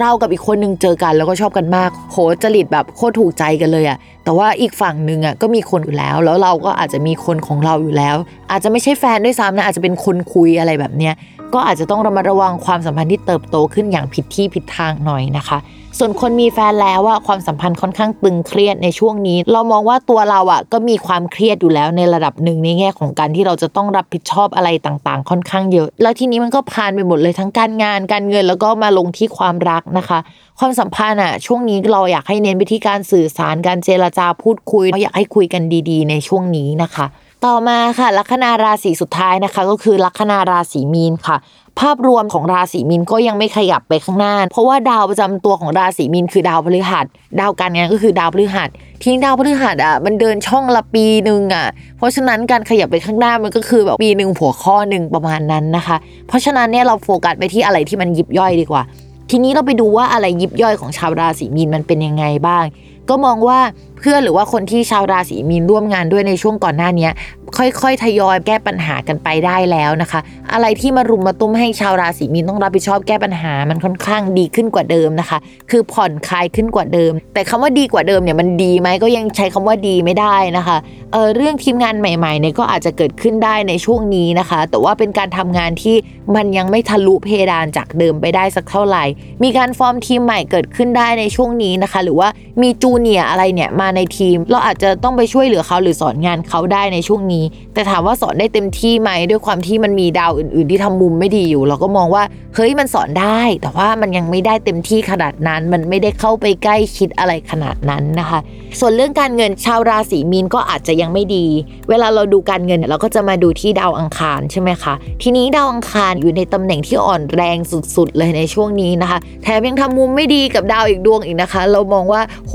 [0.00, 3.98] เรากับอีกคนนึงเจอกันแล้วก็ชอบกันมาก โหจริตแบบโคตรถูกใจกันเลยอะ
[4.28, 8.16] แต่ว่าอีกฝั่งหนึ่งอะก็มีคนอยู่แล้ว แล้วเราก็อาจจะมีคนของเราอยู่แล้ว
[8.50, 11.14] อาจจะไม่ใช่แฟนด้วยซ้ำนะอาจจะเป็นคนคุยอะไรแบบเนี้ย
[11.54, 15.58] ก็อาจจะต้องระมัดระวังความสัมพันธ์ที่เติบโตขึ้นอย่างผิดที่ผิดทางหน่อยนะคะ
[15.98, 30.18] ส่วนคนมีแฟนแล้วว่าความสัมพันธ์ค่อนข้างตึงเครียดในช่วงนี้ เรามองว่าตัวเราอะก็มีความเครียดอยู่แล้วในระดับหนึ่งในแง่ของการที่เราจะต้องรับผิดชอบอะไรต่างๆ ค่อนข้างเยอะ แล้วทีนี้มันก็พานไปหมดเลยทั้งการงานการเงินแล้วก็มาลงที่ความรักนะคะ
[30.60, 37.06] ความสัมพันธ์อะช่วงนี้เราอยากให้เน้นไปที่การสื่อสารการเจรจาพูดคุยเราอยากให้คุยกันดีๆ ในช่วงนี้นะคะ
[37.46, 41.36] ต่อมาค่ะลัคนาราศีสุดท้ายนะคะ ก็คือลัคนาราศีมีนค่ะ
[41.80, 47.06] ภาพรวมของราศีมีนก็ยังไม่ขยับไปข้างหน้า เพราะว่าดาวประจำตัวของราศีมีนคือดาวพฤหัส
[47.40, 48.68] ดาวการงานก็คือดาวพฤหัส
[49.02, 55.96] ทิ้งดาวพฤหัสอะมันเดินช่องละปีหนึ่งอะ เพราะฉะนั้นการขยับไปข้างหน้ามันก็คือแบบปีหนึ่งหัวข้อหนึ่งประมาณนั้นนะคะ
[56.28, 58.82] เพราะฉะนั้นเนี่ยเราโฟกัสไปที่อะไรที่มันยิบย่อยดีกว่า
[59.30, 62.64] ทีนี้เราไปดูว่าอะไรยิบย่อยของชาวราศีมีนมันเป็นยังไงบ้าง
[63.08, 63.58] ก็มองว่า
[63.98, 67.08] เพื่อนหรือว่าคนที่ชาวราศีมีนร่วมงานด้วยในช่วงก่อนหน้านี้
[67.56, 70.20] ค่อยๆ ทยอยแก้ปัญหากันไปได้แล้วนะคะ
[70.52, 75.38] อะไรที่มารุมมาตุ้มให้ชาวราศีมีนต้องรับผิดชอบแก้ปัญหามันค่อนข้างดีขึ้นกว่าเดิมนะคะ
[75.70, 80.76] คือผ่อนคลายขึ้นกว่าเดิม แต่คำว่าดีกว่าเดิมเนี่ยมันดีไหมก็ยังใช้คำว่าดีไม่ได้นะคะ
[81.12, 85.96] เออเรื่องทีมงานใหม่ๆเนี่ยก็อาจจะเกิดขึ้นได้ในช่วงนี้นะคะ แต่ว่าเป็นการทำงานที่
[86.36, 89.04] มันยังไม่ทะลุเพดานจากเดิมไปได้สักเท่าไหร่
[89.42, 92.28] มีการฟอร์มทีมใหม่เกิดขึ้นได้ในช่วงนี้นะคะ หรือว่า
[92.62, 97.37] มีจูเนียอะไรเนี่ยมาในทีม เราอาจจะต้องไปช่วยเหลือเขาหรือสอนงานเขาได้ในช่วงนี้
[97.74, 102.22] แต่ถามว่าสอนได้เต็มที่ไหมด้วยความที่มันมีดาวอื่น ๆ ที่ทำมุมไม่ดีอยู่ เราก็มองว่า
[102.54, 108.38] เฮ้ยมันสอนได้ แต่ว่ามันยังไม่ได้เต็มที่ขนาดนั้น มันไม่ได้เข้าไปใกล้ชิดอะไรขนาดนั้นนะคะ
[108.80, 111.46] ส่วนเรื่องการเงินชาวราศีมีนก็อาจจะยังไม่ดี
[111.88, 117.58] เวลาเราดูการเงินเนี่ยเราก็จะมาดูที่ดาวอังคารใช่ไหมคะทีนี้ดาวอังคารอยู่ในตำแหน่งที่อ่อนแรง
[117.96, 122.54] สุด ๆ เลยในช่วงนี้นะคะ แถมยังทำมุมไม่ดีกับดาวอีกดวงอีกนะคะ เรามองว่าโห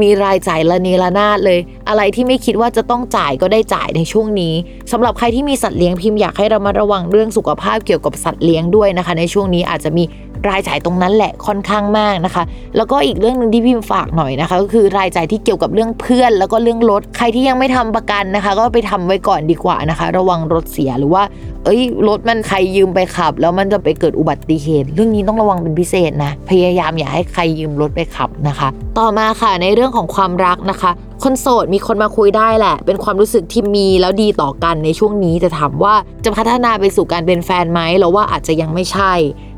[0.00, 1.58] มีรายจ่ายละเนระนาดเลย
[1.88, 4.54] อะไรที่ไม่คิดว่าจะต้องจ่ายก็ได้จ่ายในช่วงนี้
[4.92, 10.04] สำหรับใครที่มีสัตว์เลี้ยงพิมพ์อยากให้เรามาระวังเรื่องสุขภาพเกี่ยวกับสัตว์เลี้ยงด้วยนะคะ ในช่วงนี้อาจจะมี
[10.48, 12.44] รายจ่ายตรงนั้นแหละค่อนข้างมากนะคะ
[12.76, 21.22] แล้วก็อีกเรื่องหนึ่งที่พิมพ์ฝากหน่อยนะคะ ก็คือรายจ่ายที่เกี่ยวกับเรื่องเพื่อน แล้วก็เรื่องรถใครที่ยังไม่ทำประกันนะคะ ก็ไปทำไว้ก่อนดีกว่านะคะ ระวังรถเสียหรือว่า
[21.64, 30.90] เอ้ยรถมันใครยืมไปขับ แล้วมันจะไปเกิดอุบัติเหตุ เรื่องนี้ต้องระวังเป็นพิเศษนะ พยายามอย่าให้ใครยืมรถไปขับนะคะ ต่อมาค่ะในเรื่องของความรักนะคะ
[31.22, 35.94] คนโสดมีคนมาคุยได้แหละ เป็นความรู้สึกที่มีแล้วดีต่อกันในช่วงนี้แต่ถามว่า
[36.24, 39.12] จะพัฒนาไปสู่การเป็นแฟนไหมเราว่าอาจจะยังไม่ใช่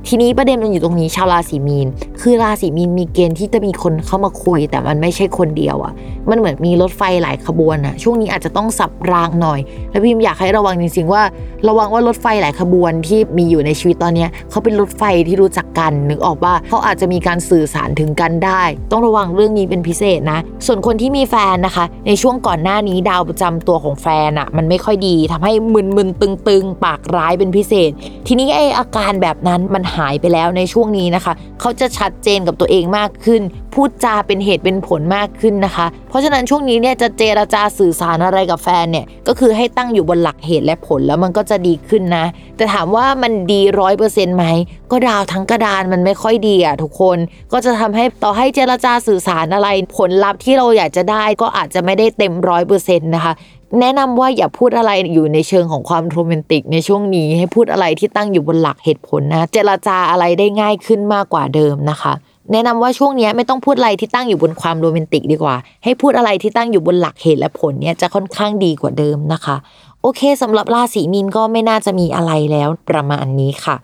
[0.09, 1.87] ทีนี้ประเด็นมันอยู่ตรงนี้ชาวราศีมีน
[2.21, 5.93] คือราศีมีนมีเกณฑ์ที่จะมีคนเข้ามาคุย แต่มันไม่ใช่คนเดียวอะ่ะ
[6.31, 11.23] มันเหมือนมีรถไฟหลายขบวนอะ่ะ ช่วงนี้อาจจะต้องสับรางหน่อย แล้วพิมอยากให้ระวังจริงๆว่า
[11.69, 27.91] ระวังว่ารถไฟหลายขบวนที่มีอยู่ในชีวิตตอนนี้เขาเป็นรถไฟที่รู้จักกันนึกออกว่าเขาอาจจะมีการสื่อสารถึงกันได้ ต้องระวังเรื่องนี้เป็นพิเศษนะ ส่วนคนที่มีแฟนนะคะ ในช่วงก่อนหน้านี้ดาวประจำตัวของแฟนอะ่ะ มันไม่ค่อยดีทำให้มึนๆตึงๆ ปากร้ายเป็นพิเศษ
[28.27, 33.43] ทีนี้ไออาการแบบนั้นมันหายไปแล้วในช่วงนี้นะคะ เขาจะชัดเจนกับตัวเองมากขึ้น
[33.75, 42.25] พูดจาเป็นเหตุเป็นผลมากขึ้นนะคะ เพราะฉะนั้นช่วงนี้เนี่ยจะเจรจาสื่อสารอะไรกับแฟนเนี่ยก็คือให้ตั้งอยู่บนหลักเหตุและผลแล้วมันก็จะดีขึ้นนะ
[42.57, 44.47] แต่ถามว่ามันดีร้อยเปอร์เซ็นต์ไหม
[44.91, 47.19] ก็ดาวทั้งกระดานมันไม่ค่อยดีอะทุกคน
[47.53, 53.33] ก็จะทำให้ต่อให้เจรจาสื่อสารอะไรผลลัพธ์ที่เราอยากจะได้ก็อาจจะไม่ได้เต็มร้อยเปอร์เซ็นต์นะคะ
[53.81, 62.13] แนะนำว่าอย่าพูดอะไรอยู่ในเชิงของความโรแมนติกในช่วงนี้ ให้พูดอะไรที่ตั้งอยู่บนหลักเหตุผลนะ เจรจาอะไรได้ง่ายขึ้นมากกว่าเดิมนะคะ
[62.53, 69.57] แนะนำว่าช่วงนี้ไม่ต้องพูดอะไรที่ตั้งอยู่บนความโรแมนติกดีกว่า ให้พูดอะไรที่ตั้งอยู่บนหลักเหตุและผลเนี่ยจะค่อนข้างดีกว่าเดิมนะคะ
[70.03, 73.77] โอเคสำหรับราศีมีนก็ไม่น่าจะมีอะไรแล้วประมาณนี้ค่ะ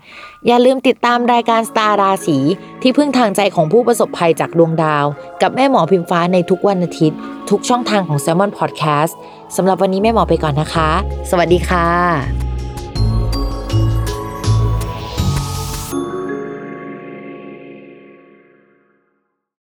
[0.46, 2.38] อย่าลืมติดตามรายการสตาร์ราศี
[2.82, 5.04] ที่พึ่งทางใจของผู้ประสบภัยจากดวงดาว
[5.42, 7.18] กับแม่หมอพิมฟ้าในทุกวันอาทิตย์
[7.50, 9.12] ทุกช่องทางของ s ซ l m o n Podcast
[9.56, 10.90] สำหรับวันนี้แม่หมอไปก่อนนะคะ
[11.30, 12.47] สวัสดีค่ะ